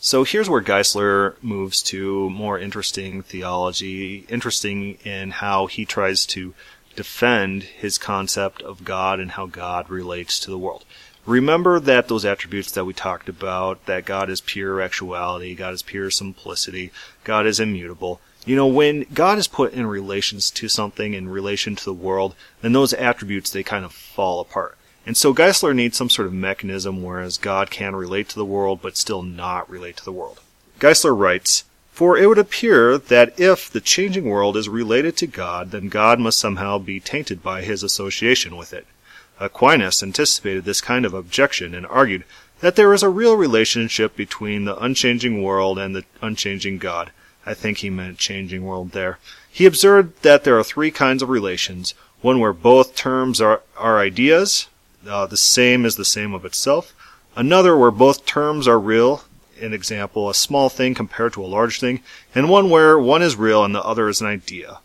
So 0.00 0.22
here's 0.24 0.48
where 0.48 0.62
Geisler 0.62 1.34
moves 1.42 1.82
to 1.84 2.30
more 2.30 2.58
interesting 2.58 3.22
theology, 3.22 4.24
interesting 4.28 4.94
in 5.04 5.32
how 5.32 5.66
he 5.66 5.84
tries 5.84 6.24
to 6.26 6.54
defend 6.98 7.62
his 7.62 7.96
concept 7.96 8.60
of 8.60 8.84
God 8.84 9.20
and 9.20 9.30
how 9.30 9.46
God 9.46 9.88
relates 9.88 10.40
to 10.40 10.50
the 10.50 10.58
world. 10.58 10.84
Remember 11.26 11.78
that 11.78 12.08
those 12.08 12.24
attributes 12.24 12.72
that 12.72 12.86
we 12.86 12.92
talked 12.92 13.28
about, 13.28 13.86
that 13.86 14.04
God 14.04 14.28
is 14.28 14.40
pure 14.40 14.80
actuality, 14.80 15.54
God 15.54 15.74
is 15.74 15.82
pure 15.84 16.10
simplicity, 16.10 16.90
God 17.22 17.46
is 17.46 17.60
immutable. 17.60 18.20
You 18.46 18.56
know, 18.56 18.66
when 18.66 19.06
God 19.14 19.38
is 19.38 19.46
put 19.46 19.74
in 19.74 19.86
relations 19.86 20.50
to 20.50 20.68
something, 20.68 21.14
in 21.14 21.28
relation 21.28 21.76
to 21.76 21.84
the 21.84 21.94
world, 21.94 22.34
then 22.62 22.72
those 22.72 22.92
attributes, 22.92 23.50
they 23.50 23.62
kind 23.62 23.84
of 23.84 23.92
fall 23.92 24.40
apart. 24.40 24.76
And 25.06 25.16
so 25.16 25.32
Geisler 25.32 25.76
needs 25.76 25.96
some 25.96 26.10
sort 26.10 26.26
of 26.26 26.34
mechanism 26.34 27.04
whereas 27.04 27.38
God 27.38 27.70
can 27.70 27.94
relate 27.94 28.28
to 28.30 28.34
the 28.34 28.44
world 28.44 28.80
but 28.82 28.96
still 28.96 29.22
not 29.22 29.70
relate 29.70 29.98
to 29.98 30.04
the 30.04 30.12
world. 30.12 30.40
Geisler 30.80 31.16
writes, 31.16 31.62
For 31.98 32.16
it 32.16 32.28
would 32.28 32.38
appear 32.38 32.96
that 32.96 33.40
if 33.40 33.68
the 33.68 33.80
changing 33.80 34.26
world 34.26 34.56
is 34.56 34.68
related 34.68 35.16
to 35.16 35.26
God, 35.26 35.72
then 35.72 35.88
God 35.88 36.20
must 36.20 36.38
somehow 36.38 36.78
be 36.78 37.00
tainted 37.00 37.42
by 37.42 37.62
his 37.62 37.82
association 37.82 38.56
with 38.56 38.72
it. 38.72 38.86
Aquinas 39.40 40.00
anticipated 40.00 40.64
this 40.64 40.80
kind 40.80 41.04
of 41.04 41.12
objection 41.12 41.74
and 41.74 41.84
argued 41.88 42.22
that 42.60 42.76
there 42.76 42.94
is 42.94 43.02
a 43.02 43.08
real 43.08 43.34
relationship 43.34 44.14
between 44.14 44.64
the 44.64 44.78
unchanging 44.78 45.42
world 45.42 45.76
and 45.76 45.96
the 45.96 46.04
unchanging 46.22 46.78
God. 46.78 47.10
I 47.44 47.52
think 47.54 47.78
he 47.78 47.90
meant 47.90 48.18
changing 48.18 48.64
world 48.64 48.92
there. 48.92 49.18
He 49.50 49.66
observed 49.66 50.22
that 50.22 50.44
there 50.44 50.56
are 50.56 50.62
three 50.62 50.92
kinds 50.92 51.20
of 51.20 51.28
relations 51.28 51.94
one 52.20 52.38
where 52.38 52.52
both 52.52 52.94
terms 52.94 53.40
are, 53.40 53.62
are 53.76 53.98
ideas, 53.98 54.68
uh, 55.04 55.26
the 55.26 55.36
same 55.36 55.84
is 55.84 55.96
the 55.96 56.04
same 56.04 56.32
of 56.32 56.44
itself, 56.44 56.94
another 57.34 57.76
where 57.76 57.90
both 57.90 58.24
terms 58.24 58.68
are 58.68 58.78
real, 58.78 59.24
an 59.60 59.72
example, 59.72 60.28
a 60.28 60.34
small 60.34 60.68
thing 60.68 60.94
compared 60.94 61.32
to 61.34 61.44
a 61.44 61.46
large 61.46 61.80
thing, 61.80 62.00
and 62.34 62.48
one 62.48 62.70
where 62.70 62.98
one 62.98 63.22
is 63.22 63.36
real 63.36 63.64
and 63.64 63.74
the 63.74 63.82
other 63.82 64.08
is 64.08 64.20
an 64.20 64.26
idea, 64.26 64.78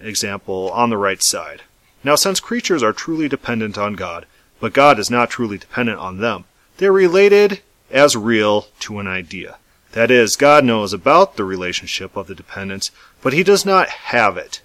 example, 0.00 0.70
on 0.72 0.90
the 0.90 0.96
right 0.96 1.22
side. 1.22 1.62
Now, 2.04 2.14
since 2.14 2.40
creatures 2.40 2.82
are 2.82 2.92
truly 2.92 3.28
dependent 3.28 3.76
on 3.76 3.94
God, 3.94 4.26
but 4.60 4.72
God 4.72 4.98
is 4.98 5.10
not 5.10 5.30
truly 5.30 5.58
dependent 5.58 5.98
on 5.98 6.18
them, 6.18 6.44
they 6.78 6.86
are 6.86 6.92
related 6.92 7.60
as 7.90 8.16
real 8.16 8.68
to 8.80 8.98
an 8.98 9.06
idea. 9.06 9.56
That 9.92 10.10
is, 10.10 10.36
God 10.36 10.64
knows 10.64 10.92
about 10.92 11.36
the 11.36 11.44
relationship 11.44 12.16
of 12.16 12.26
the 12.26 12.34
dependence, 12.34 12.90
but 13.22 13.32
he 13.32 13.42
does 13.42 13.64
not 13.64 13.88
have 13.88 14.36
it. 14.36 14.60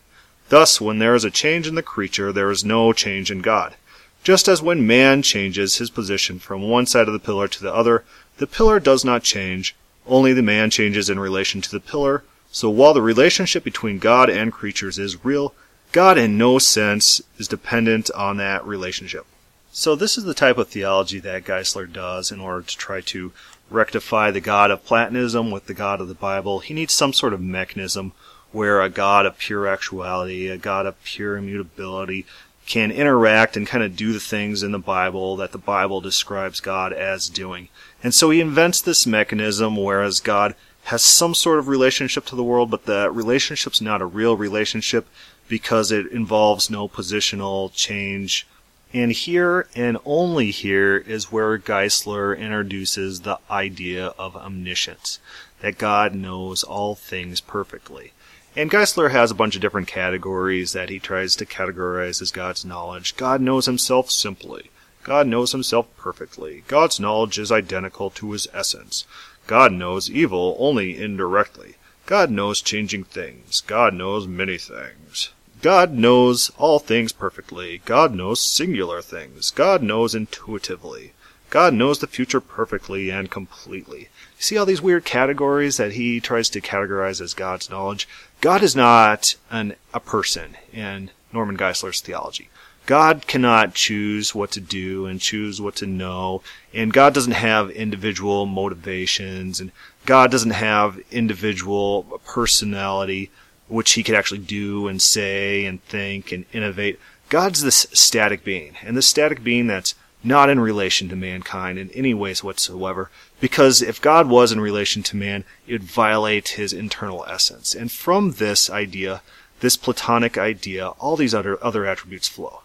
Thus, 0.49 0.81
when 0.81 0.99
there 0.99 1.15
is 1.15 1.23
a 1.23 1.31
change 1.31 1.67
in 1.67 1.75
the 1.75 1.83
creature, 1.83 2.33
there 2.33 2.51
is 2.51 2.65
no 2.65 2.91
change 2.91 3.31
in 3.31 3.39
God. 3.39 3.75
Just 4.23 4.47
as 4.47 4.61
when 4.61 4.85
man 4.85 5.21
changes 5.21 5.77
his 5.77 5.89
position 5.89 6.37
from 6.37 6.61
one 6.69 6.85
side 6.85 7.07
of 7.07 7.13
the 7.13 7.19
pillar 7.19 7.47
to 7.47 7.63
the 7.63 7.73
other, 7.73 8.03
the 8.37 8.47
pillar 8.47 8.79
does 8.79 9.05
not 9.05 9.23
change, 9.23 9.75
only 10.07 10.33
the 10.33 10.41
man 10.41 10.69
changes 10.69 11.09
in 11.09 11.19
relation 11.19 11.61
to 11.61 11.71
the 11.71 11.79
pillar. 11.79 12.23
So 12.51 12.69
while 12.69 12.93
the 12.93 13.01
relationship 13.01 13.63
between 13.63 13.99
God 13.99 14.29
and 14.29 14.51
creatures 14.51 14.97
is 14.97 15.23
real, 15.23 15.53
God 15.91 16.17
in 16.17 16.37
no 16.37 16.57
sense 16.57 17.21
is 17.37 17.47
dependent 17.47 18.09
on 18.11 18.37
that 18.37 18.65
relationship. 18.65 19.25
So 19.71 19.95
this 19.95 20.17
is 20.17 20.25
the 20.25 20.33
type 20.33 20.57
of 20.57 20.67
theology 20.67 21.19
that 21.19 21.45
Geisler 21.45 21.91
does 21.91 22.31
in 22.31 22.41
order 22.41 22.61
to 22.61 22.77
try 22.77 22.99
to 23.01 23.31
rectify 23.69 24.31
the 24.31 24.41
God 24.41 24.69
of 24.69 24.83
Platonism 24.83 25.49
with 25.49 25.67
the 25.67 25.73
God 25.73 26.01
of 26.01 26.09
the 26.09 26.13
Bible. 26.13 26.59
He 26.59 26.73
needs 26.73 26.93
some 26.93 27.13
sort 27.13 27.33
of 27.33 27.39
mechanism 27.39 28.11
where 28.51 28.81
a 28.81 28.89
God 28.89 29.25
of 29.25 29.37
pure 29.37 29.67
actuality, 29.67 30.49
a 30.49 30.57
God 30.57 30.85
of 30.85 31.01
pure 31.03 31.37
immutability, 31.37 32.25
can 32.65 32.91
interact 32.91 33.57
and 33.57 33.67
kind 33.67 33.83
of 33.83 33.95
do 33.95 34.13
the 34.13 34.19
things 34.19 34.63
in 34.63 34.71
the 34.71 34.79
Bible 34.79 35.35
that 35.35 35.51
the 35.51 35.57
Bible 35.57 35.99
describes 36.01 36.59
God 36.59 36.93
as 36.93 37.29
doing. 37.29 37.69
And 38.03 38.13
so 38.13 38.29
he 38.29 38.39
invents 38.39 38.81
this 38.81 39.05
mechanism 39.05 39.75
whereas 39.75 40.19
God 40.19 40.55
has 40.83 41.01
some 41.01 41.35
sort 41.35 41.59
of 41.59 41.67
relationship 41.67 42.25
to 42.25 42.35
the 42.35 42.43
world, 42.43 42.71
but 42.71 42.85
the 42.85 43.11
relationship's 43.11 43.81
not 43.81 44.01
a 44.01 44.05
real 44.05 44.35
relationship 44.35 45.07
because 45.47 45.91
it 45.91 46.07
involves 46.11 46.69
no 46.69 46.87
positional 46.87 47.71
change. 47.73 48.47
And 48.93 49.11
here 49.11 49.67
and 49.75 49.97
only 50.05 50.51
here 50.51 50.97
is 50.97 51.31
where 51.31 51.57
Geisler 51.57 52.37
introduces 52.37 53.21
the 53.21 53.39
idea 53.49 54.07
of 54.17 54.35
omniscience, 54.35 55.19
that 55.61 55.77
God 55.77 56.15
knows 56.15 56.63
all 56.63 56.95
things 56.95 57.41
perfectly. 57.41 58.13
And 58.53 58.69
Geisler 58.69 59.11
has 59.11 59.31
a 59.31 59.35
bunch 59.35 59.55
of 59.55 59.61
different 59.61 59.87
categories 59.87 60.73
that 60.73 60.89
he 60.89 60.99
tries 60.99 61.37
to 61.37 61.45
categorize 61.45 62.21
as 62.21 62.31
God's 62.31 62.65
knowledge. 62.65 63.15
God 63.15 63.39
knows 63.39 63.65
himself 63.65 64.11
simply. 64.11 64.69
God 65.03 65.25
knows 65.25 65.53
himself 65.53 65.87
perfectly. 65.97 66.63
God's 66.67 66.99
knowledge 66.99 67.39
is 67.39 67.51
identical 67.51 68.09
to 68.11 68.33
his 68.33 68.49
essence. 68.53 69.05
God 69.47 69.71
knows 69.71 70.11
evil 70.11 70.57
only 70.59 71.01
indirectly. 71.01 71.75
God 72.05 72.29
knows 72.29 72.61
changing 72.61 73.05
things. 73.05 73.61
God 73.61 73.93
knows 73.93 74.27
many 74.27 74.57
things. 74.57 75.29
God 75.61 75.93
knows 75.93 76.51
all 76.57 76.79
things 76.79 77.13
perfectly. 77.13 77.81
God 77.85 78.13
knows 78.13 78.41
singular 78.41 79.01
things. 79.01 79.51
God 79.51 79.81
knows 79.81 80.13
intuitively. 80.13 81.13
God 81.51 81.73
knows 81.73 81.99
the 81.99 82.07
future 82.07 82.39
perfectly 82.39 83.09
and 83.11 83.29
completely. 83.29 83.99
You 83.99 84.07
see 84.39 84.57
all 84.57 84.65
these 84.65 84.81
weird 84.81 85.03
categories 85.03 85.75
that 85.75 85.91
he 85.91 86.21
tries 86.21 86.49
to 86.49 86.61
categorize 86.61 87.19
as 87.19 87.33
God's 87.33 87.69
knowledge? 87.69 88.07
God 88.39 88.63
is 88.63 88.73
not 88.73 89.35
an, 89.51 89.75
a 89.93 89.99
person 89.99 90.55
in 90.71 91.11
Norman 91.33 91.57
Geisler's 91.57 91.99
theology. 91.99 92.49
God 92.85 93.27
cannot 93.27 93.73
choose 93.73 94.33
what 94.33 94.51
to 94.51 94.61
do 94.61 95.05
and 95.05 95.19
choose 95.19 95.59
what 95.61 95.75
to 95.75 95.85
know, 95.85 96.41
and 96.73 96.93
God 96.93 97.13
doesn't 97.13 97.33
have 97.33 97.69
individual 97.69 98.45
motivations, 98.45 99.59
and 99.59 99.73
God 100.05 100.31
doesn't 100.31 100.51
have 100.51 101.01
individual 101.11 102.21
personality, 102.25 103.29
which 103.67 103.91
he 103.91 104.03
could 104.03 104.15
actually 104.15 104.39
do 104.39 104.87
and 104.87 105.01
say 105.01 105.65
and 105.65 105.83
think 105.83 106.31
and 106.31 106.45
innovate. 106.53 106.97
God's 107.27 107.61
this 107.61 107.87
static 107.91 108.45
being, 108.45 108.77
and 108.83 108.95
this 108.95 109.07
static 109.07 109.43
being 109.43 109.67
that's 109.67 109.95
not 110.23 110.49
in 110.49 110.59
relation 110.59 111.09
to 111.09 111.15
mankind 111.15 111.79
in 111.79 111.89
any 111.91 112.13
ways 112.13 112.43
whatsoever. 112.43 113.09
Because 113.39 113.81
if 113.81 114.01
God 114.01 114.29
was 114.29 114.51
in 114.51 114.59
relation 114.59 115.01
to 115.03 115.17
man, 115.17 115.43
it 115.67 115.73
would 115.73 115.83
violate 115.83 116.49
his 116.49 116.73
internal 116.73 117.25
essence. 117.27 117.73
And 117.73 117.91
from 117.91 118.33
this 118.33 118.69
idea, 118.69 119.21
this 119.61 119.77
Platonic 119.77 120.37
idea, 120.37 120.89
all 120.89 121.15
these 121.15 121.33
other, 121.33 121.63
other 121.63 121.85
attributes 121.85 122.27
flow. 122.27 122.61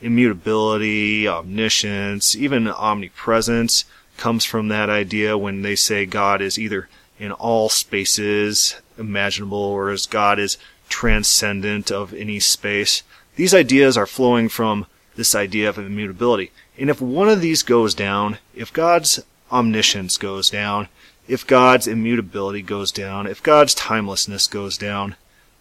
Immutability, 0.00 1.26
omniscience, 1.26 2.36
even 2.36 2.68
omnipresence 2.68 3.84
comes 4.16 4.44
from 4.44 4.68
that 4.68 4.90
idea 4.90 5.38
when 5.38 5.62
they 5.62 5.76
say 5.76 6.06
God 6.06 6.42
is 6.42 6.58
either 6.58 6.88
in 7.18 7.32
all 7.32 7.68
spaces 7.68 8.76
imaginable 8.96 9.58
or 9.58 9.90
as 9.90 10.06
God 10.06 10.38
is 10.38 10.58
transcendent 10.88 11.90
of 11.90 12.14
any 12.14 12.40
space. 12.40 13.02
These 13.36 13.54
ideas 13.54 13.96
are 13.96 14.06
flowing 14.06 14.48
from 14.48 14.86
this 15.16 15.34
idea 15.34 15.68
of 15.68 15.78
immutability. 15.78 16.50
And 16.78 16.90
if 16.90 17.00
one 17.00 17.28
of 17.28 17.40
these 17.40 17.62
goes 17.62 17.94
down, 17.94 18.38
if 18.54 18.72
God's 18.72 19.20
omniscience 19.50 20.16
goes 20.16 20.48
down, 20.50 20.88
if 21.26 21.46
God's 21.46 21.86
immutability 21.86 22.62
goes 22.62 22.92
down, 22.92 23.26
if 23.26 23.42
God's 23.42 23.74
timelessness 23.74 24.46
goes 24.46 24.78
down, 24.78 25.16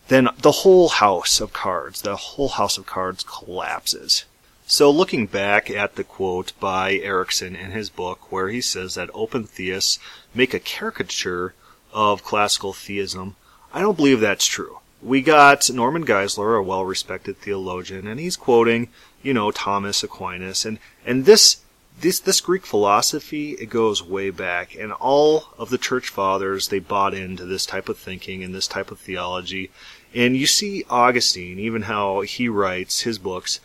then 0.08 0.30
the 0.42 0.52
whole 0.52 0.90
house 0.90 1.42
of 1.42 1.54
cards, 1.54 2.02
the 2.02 2.16
whole 2.16 2.50
house 2.50 2.78
of 2.78 2.86
cards 2.86 3.24
collapses. 3.24 4.26
So 4.66 4.92
looking 4.92 5.28
back 5.28 5.70
at 5.70 5.96
the 5.96 6.04
quote 6.04 6.54
by 6.60 6.94
Erickson 6.96 7.56
in 7.56 7.72
his 7.72 7.90
book 7.90 8.32
where 8.32 8.50
he 8.50 8.62
says 8.62 8.96
that 8.96 9.10
open 9.14 9.46
theists 9.46 10.00
make 10.36 10.54
a 10.54 10.60
caricature 10.60 11.54
of 11.94 12.24
classical 12.24 12.74
theism, 12.74 13.36
I 13.74 13.82
don't 13.82 13.98
believe 13.98 14.20
that's 14.20 14.46
true. 14.46 14.80
We 15.02 15.22
got 15.22 15.70
Norman 15.70 16.06
Geisler, 16.06 16.60
a 16.60 16.64
well-respected 16.64 17.38
theologian, 17.38 18.08
and 18.08 18.20
he's 18.20 18.36
quoting 18.36 18.90
you 19.28 19.34
know, 19.34 19.52
Thomas 19.52 20.04
Aquinas, 20.04 20.64
and 20.64 20.80
and 21.06 21.26
this 21.26 21.58
this 22.00 22.22
this 22.22 22.40
Greek 22.40 22.66
philosophy 22.66 23.52
it 23.60 23.70
goes 23.70 24.02
way 24.02 24.30
back, 24.30 24.74
and 24.74 24.94
all 24.94 25.50
of 25.58 25.70
the 25.70 25.78
church 25.78 26.08
fathers 26.08 26.70
they 26.70 26.80
bought 26.80 27.14
into 27.14 27.44
this 27.44 27.66
type 27.66 27.90
of 27.90 27.98
thinking 27.98 28.42
and 28.42 28.56
this 28.56 28.70
type 28.70 28.90
of 28.90 29.00
theology, 29.00 29.70
and 30.16 30.38
you 30.38 30.48
see 30.48 30.86
Augustine, 30.90 31.60
even 31.60 31.82
how 31.82 32.22
he 32.22 32.48
writes 32.48 33.02
his 33.02 33.20
books. 33.20 33.60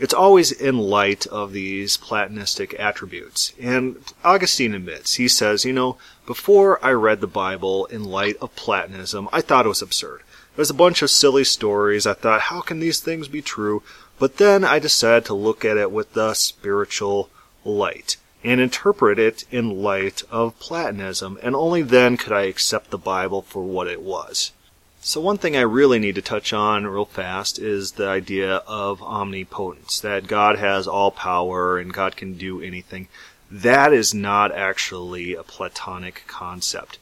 It's 0.00 0.12
always 0.12 0.50
in 0.50 0.78
light 0.78 1.28
of 1.28 1.52
these 1.52 1.96
Platonistic 1.96 2.74
attributes. 2.80 3.52
And 3.62 4.02
Augustine 4.24 4.74
admits, 4.74 5.14
he 5.14 5.28
says, 5.28 5.64
you 5.64 5.72
know, 5.72 5.98
before 6.26 6.84
I 6.84 6.90
read 6.90 7.20
the 7.20 7.28
Bible 7.28 7.84
in 7.86 8.02
light 8.02 8.36
of 8.40 8.56
Platonism, 8.56 9.28
I 9.32 9.40
thought 9.40 9.66
it 9.66 9.68
was 9.68 9.82
absurd. 9.82 10.22
It 10.54 10.58
was 10.58 10.70
a 10.70 10.74
bunch 10.74 11.02
of 11.02 11.10
silly 11.10 11.44
stories. 11.44 12.08
I 12.08 12.14
thought, 12.14 12.50
how 12.50 12.60
can 12.60 12.80
these 12.80 12.98
things 12.98 13.28
be 13.28 13.40
true? 13.40 13.84
But 14.18 14.36
then 14.36 14.64
I 14.64 14.78
decided 14.78 15.24
to 15.26 15.34
look 15.34 15.64
at 15.64 15.76
it 15.76 15.90
with 15.90 16.12
the 16.12 16.34
spiritual 16.34 17.30
light 17.64 18.16
and 18.44 18.60
interpret 18.60 19.18
it 19.18 19.44
in 19.50 19.82
light 19.82 20.22
of 20.30 20.58
Platonism, 20.58 21.38
and 21.42 21.56
only 21.56 21.82
then 21.82 22.16
could 22.16 22.32
I 22.32 22.42
accept 22.42 22.90
the 22.90 22.98
Bible 22.98 23.42
for 23.42 23.62
what 23.62 23.88
it 23.88 24.02
was. 24.02 24.52
So 25.00 25.20
one 25.20 25.38
thing 25.38 25.56
I 25.56 25.62
really 25.62 25.98
need 25.98 26.14
to 26.14 26.22
touch 26.22 26.52
on 26.52 26.86
real 26.86 27.04
fast 27.04 27.58
is 27.58 27.92
the 27.92 28.08
idea 28.08 28.56
of 28.66 29.02
omnipotence, 29.02 30.00
that 30.00 30.26
God 30.26 30.58
has 30.58 30.86
all 30.86 31.10
power 31.10 31.78
and 31.78 31.92
God 31.92 32.16
can 32.16 32.34
do 32.34 32.62
anything. 32.62 33.08
That 33.50 33.92
is 33.92 34.14
not 34.14 34.52
actually 34.52 35.34
a 35.34 35.42
Platonic 35.42 36.24
concept. 36.26 36.98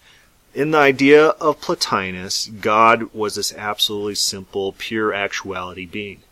In 0.54 0.72
the 0.72 0.78
idea 0.78 1.28
of 1.28 1.60
Plotinus, 1.60 2.46
God 2.60 3.14
was 3.14 3.36
this 3.36 3.54
absolutely 3.54 4.16
simple, 4.16 4.72
pure 4.72 5.14
actuality 5.14 5.86
being. 5.86 6.22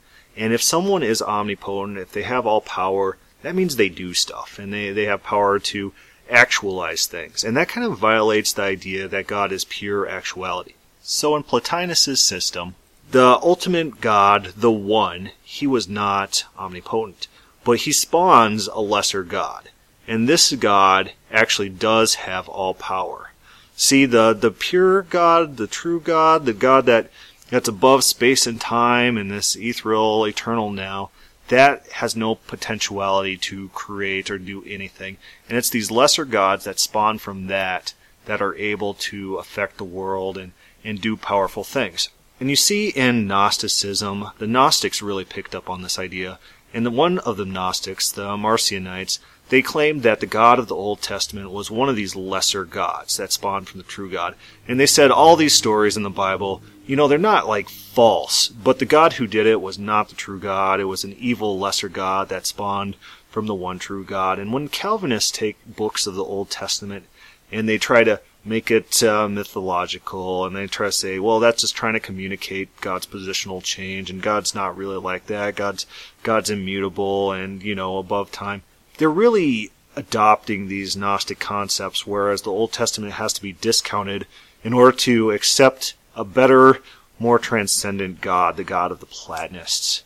And 0.40 0.54
if 0.54 0.62
someone 0.62 1.02
is 1.02 1.20
omnipotent, 1.20 1.98
if 1.98 2.12
they 2.12 2.22
have 2.22 2.46
all 2.46 2.62
power, 2.62 3.18
that 3.42 3.54
means 3.54 3.76
they 3.76 3.90
do 3.90 4.14
stuff 4.14 4.58
and 4.58 4.72
they, 4.72 4.90
they 4.90 5.04
have 5.04 5.22
power 5.22 5.58
to 5.58 5.92
actualize 6.30 7.04
things. 7.04 7.44
And 7.44 7.54
that 7.58 7.68
kind 7.68 7.86
of 7.86 7.98
violates 7.98 8.54
the 8.54 8.62
idea 8.62 9.06
that 9.06 9.26
God 9.26 9.52
is 9.52 9.66
pure 9.66 10.08
actuality. 10.08 10.72
So 11.02 11.36
in 11.36 11.42
Plotinus's 11.42 12.22
system, 12.22 12.74
the 13.10 13.38
ultimate 13.42 14.00
God, 14.00 14.54
the 14.56 14.70
One, 14.70 15.32
he 15.42 15.66
was 15.66 15.90
not 15.90 16.44
omnipotent, 16.58 17.28
but 17.62 17.80
he 17.80 17.92
spawns 17.92 18.66
a 18.68 18.80
lesser 18.80 19.22
God. 19.22 19.68
And 20.08 20.26
this 20.26 20.50
God 20.54 21.12
actually 21.30 21.68
does 21.68 22.14
have 22.14 22.48
all 22.48 22.72
power. 22.72 23.32
See, 23.76 24.06
the, 24.06 24.32
the 24.32 24.50
pure 24.50 25.02
God, 25.02 25.58
the 25.58 25.66
true 25.66 26.00
God, 26.00 26.46
the 26.46 26.54
God 26.54 26.86
that 26.86 27.10
that's 27.50 27.68
above 27.68 28.04
space 28.04 28.46
and 28.46 28.60
time 28.60 29.16
and 29.16 29.30
this 29.30 29.56
ethereal, 29.56 30.26
eternal 30.26 30.70
now, 30.70 31.10
that 31.48 31.86
has 31.94 32.14
no 32.14 32.36
potentiality 32.36 33.36
to 33.36 33.68
create 33.70 34.30
or 34.30 34.38
do 34.38 34.64
anything. 34.66 35.16
And 35.48 35.58
it's 35.58 35.70
these 35.70 35.90
lesser 35.90 36.24
gods 36.24 36.64
that 36.64 36.78
spawn 36.78 37.18
from 37.18 37.48
that 37.48 37.92
that 38.26 38.40
are 38.40 38.54
able 38.54 38.94
to 38.94 39.36
affect 39.36 39.76
the 39.76 39.84
world 39.84 40.38
and, 40.38 40.52
and 40.84 41.00
do 41.00 41.16
powerful 41.16 41.64
things. 41.64 42.08
And 42.38 42.48
you 42.48 42.56
see 42.56 42.88
in 42.88 43.26
Gnosticism, 43.26 44.28
the 44.38 44.46
Gnostics 44.46 45.02
really 45.02 45.24
picked 45.24 45.54
up 45.54 45.68
on 45.68 45.82
this 45.82 45.98
idea. 45.98 46.38
And 46.72 46.86
the 46.86 46.90
one 46.90 47.18
of 47.18 47.36
the 47.36 47.44
Gnostics, 47.44 48.12
the 48.12 48.36
Marcionites, 48.36 49.18
they 49.48 49.60
claimed 49.60 50.04
that 50.04 50.20
the 50.20 50.26
God 50.26 50.60
of 50.60 50.68
the 50.68 50.76
Old 50.76 51.02
Testament 51.02 51.50
was 51.50 51.70
one 51.70 51.88
of 51.88 51.96
these 51.96 52.14
lesser 52.14 52.64
gods 52.64 53.16
that 53.16 53.32
spawned 53.32 53.68
from 53.68 53.78
the 53.78 53.84
true 53.84 54.08
God. 54.08 54.36
And 54.68 54.78
they 54.78 54.86
said 54.86 55.10
all 55.10 55.34
these 55.34 55.54
stories 55.54 55.96
in 55.96 56.04
the 56.04 56.10
Bible 56.10 56.62
you 56.90 56.96
know, 56.96 57.06
they're 57.06 57.18
not 57.18 57.46
like 57.46 57.68
false, 57.68 58.48
but 58.48 58.80
the 58.80 58.84
God 58.84 59.12
who 59.12 59.28
did 59.28 59.46
it 59.46 59.60
was 59.60 59.78
not 59.78 60.08
the 60.08 60.16
true 60.16 60.40
God. 60.40 60.80
It 60.80 60.86
was 60.86 61.04
an 61.04 61.14
evil 61.20 61.56
lesser 61.56 61.88
God 61.88 62.28
that 62.30 62.46
spawned 62.46 62.96
from 63.28 63.46
the 63.46 63.54
one 63.54 63.78
true 63.78 64.02
God. 64.02 64.40
And 64.40 64.52
when 64.52 64.66
Calvinists 64.66 65.30
take 65.30 65.56
books 65.64 66.08
of 66.08 66.16
the 66.16 66.24
Old 66.24 66.50
Testament 66.50 67.06
and 67.52 67.68
they 67.68 67.78
try 67.78 68.02
to 68.02 68.20
make 68.44 68.72
it 68.72 69.04
uh, 69.04 69.28
mythological 69.28 70.44
and 70.44 70.56
they 70.56 70.66
try 70.66 70.86
to 70.86 70.92
say, 70.92 71.20
well, 71.20 71.38
that's 71.38 71.60
just 71.60 71.76
trying 71.76 71.92
to 71.92 72.00
communicate 72.00 72.80
God's 72.80 73.06
positional 73.06 73.62
change 73.62 74.10
and 74.10 74.20
God's 74.20 74.52
not 74.52 74.76
really 74.76 74.98
like 74.98 75.26
that. 75.26 75.54
God's, 75.54 75.86
God's 76.24 76.50
immutable 76.50 77.30
and, 77.30 77.62
you 77.62 77.76
know, 77.76 77.98
above 77.98 78.32
time. 78.32 78.62
They're 78.98 79.08
really 79.08 79.70
adopting 79.94 80.66
these 80.66 80.96
Gnostic 80.96 81.38
concepts, 81.38 82.04
whereas 82.04 82.42
the 82.42 82.50
Old 82.50 82.72
Testament 82.72 83.12
has 83.12 83.32
to 83.34 83.42
be 83.42 83.52
discounted 83.52 84.26
in 84.64 84.72
order 84.72 84.96
to 84.96 85.30
accept 85.30 85.94
a 86.14 86.24
better, 86.24 86.82
more 87.18 87.38
transcendent 87.38 88.20
God, 88.20 88.56
the 88.56 88.64
God 88.64 88.92
of 88.92 89.00
the 89.00 89.06
Platonists. 89.06 90.04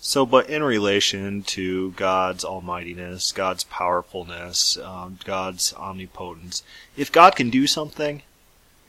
So, 0.00 0.26
but 0.26 0.50
in 0.50 0.64
relation 0.64 1.42
to 1.44 1.92
God's 1.92 2.44
almightiness, 2.44 3.30
God's 3.30 3.62
powerfulness, 3.62 4.76
um, 4.78 5.18
God's 5.24 5.72
omnipotence, 5.74 6.64
if 6.96 7.12
God 7.12 7.36
can 7.36 7.50
do 7.50 7.68
something, 7.68 8.22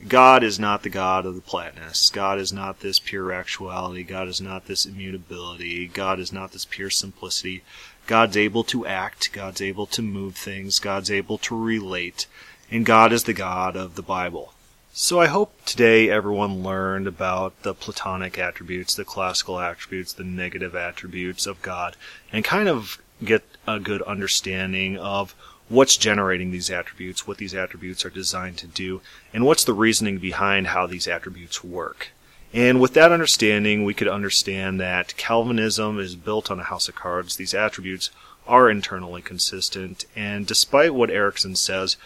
God 0.08 0.44
is 0.44 0.60
not 0.60 0.84
the 0.84 0.90
God 0.90 1.26
of 1.26 1.36
the 1.36 1.42
Platonists. 1.42 2.10
God 2.10 2.40
is 2.40 2.52
not 2.52 2.80
this 2.80 3.00
pure 3.00 3.32
actuality. 3.32 4.04
God 4.04 4.28
is 4.28 4.42
not 4.42 4.66
this 4.66 4.86
immutability. 4.86 5.88
God 5.88 6.20
is 6.20 6.34
not 6.34 6.52
this 6.52 6.66
pure 6.66 6.90
simplicity. 6.90 7.64
God's 8.08 8.36
able 8.36 8.64
to 8.66 8.86
act. 8.86 9.32
God's 9.32 9.62
able 9.62 9.86
to 9.88 10.02
move 10.02 10.36
things. 10.36 10.80
God's 10.80 11.12
able 11.12 11.38
to 11.38 11.56
relate. 11.56 12.26
And 12.72 12.86
God 12.86 13.14
is 13.14 13.26
the 13.26 13.34
God 13.34 13.76
of 13.78 13.96
the 13.96 14.02
Bible. 14.02 14.54
So 14.96 15.20
I 15.20 15.26
hope 15.26 15.66
today 15.66 16.08
everyone 16.08 16.62
learned 16.62 17.08
about 17.08 17.60
the 17.64 17.74
Platonic 17.74 18.38
attributes, 18.38 18.94
the 18.94 19.04
classical 19.04 19.60
attributes, 19.60 20.14
the 20.14 20.24
negative 20.24 20.76
attributes 20.76 21.48
of 21.48 21.64
God, 21.64 21.98
and 22.32 22.46
kind 22.46 22.70
of 22.70 23.02
get 23.26 23.42
a 23.68 23.80
good 23.80 24.04
understanding 24.04 25.00
of 25.00 25.34
what's 25.68 25.98
generating 25.98 26.52
these 26.52 26.70
attributes, 26.70 27.26
what 27.26 27.40
these 27.40 27.56
attributes 27.56 28.06
are 28.06 28.12
designed 28.12 28.60
to 28.60 28.68
do, 28.68 29.02
and 29.34 29.48
what's 29.48 29.64
the 29.64 29.74
reasoning 29.74 30.20
behind 30.20 30.68
how 30.68 30.86
these 30.86 31.08
attributes 31.08 31.64
work. 31.64 32.10
And 32.54 32.80
with 32.80 32.94
that 32.94 33.12
understanding, 33.12 33.84
we 33.84 33.96
could 33.96 34.08
understand 34.08 34.80
that 34.80 35.18
Calvinism 35.18 36.00
is 36.00 36.16
built 36.16 36.52
on 36.52 36.60
a 36.60 36.66
house 36.66 36.88
of 36.88 36.94
cards. 36.94 37.36
These 37.36 37.56
attributes 37.56 38.12
are 38.46 38.70
internally 38.70 39.24
consistent, 39.24 40.06
and 40.16 40.46
despite 40.46 40.94
what 40.94 41.10
Erickson 41.10 41.56
says, 41.56 41.98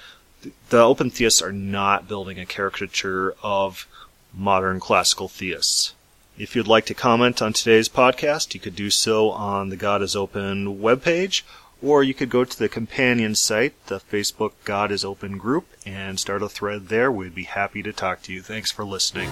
the 0.70 0.82
open 0.82 1.10
theists 1.10 1.42
are 1.42 1.52
not 1.52 2.08
building 2.08 2.40
a 2.40 2.46
caricature 2.46 3.36
of 3.42 3.88
modern 4.34 4.80
classical 4.80 5.28
theists. 5.28 5.94
If 6.38 6.56
you'd 6.56 6.68
like 6.68 6.86
to 6.86 6.94
comment 6.94 7.42
on 7.42 7.54
today's 7.54 7.90
podcast, 7.90 8.54
you 8.54 8.60
could 8.60 8.76
do 8.76 8.92
so 8.92 9.32
on 9.32 9.70
the 9.70 9.76
God 9.76 10.04
is 10.04 10.16
Open 10.16 10.80
webpage, 10.80 11.42
or 11.82 12.04
you 12.04 12.14
could 12.14 12.30
go 12.30 12.44
to 12.44 12.60
the 12.60 12.70
companion 12.70 13.34
site, 13.36 13.74
the 13.88 14.00
Facebook 14.00 14.52
God 14.64 14.92
is 14.92 15.04
Open 15.04 15.38
group, 15.38 15.68
and 15.86 16.20
start 16.20 16.44
a 16.44 16.50
thread 16.50 16.90
there. 16.90 17.12
We'd 17.12 17.36
be 17.36 17.44
happy 17.46 17.82
to 17.84 17.94
talk 17.94 18.22
to 18.24 18.34
you. 18.34 18.42
Thanks 18.42 18.72
for 18.72 18.86
listening. 18.86 19.32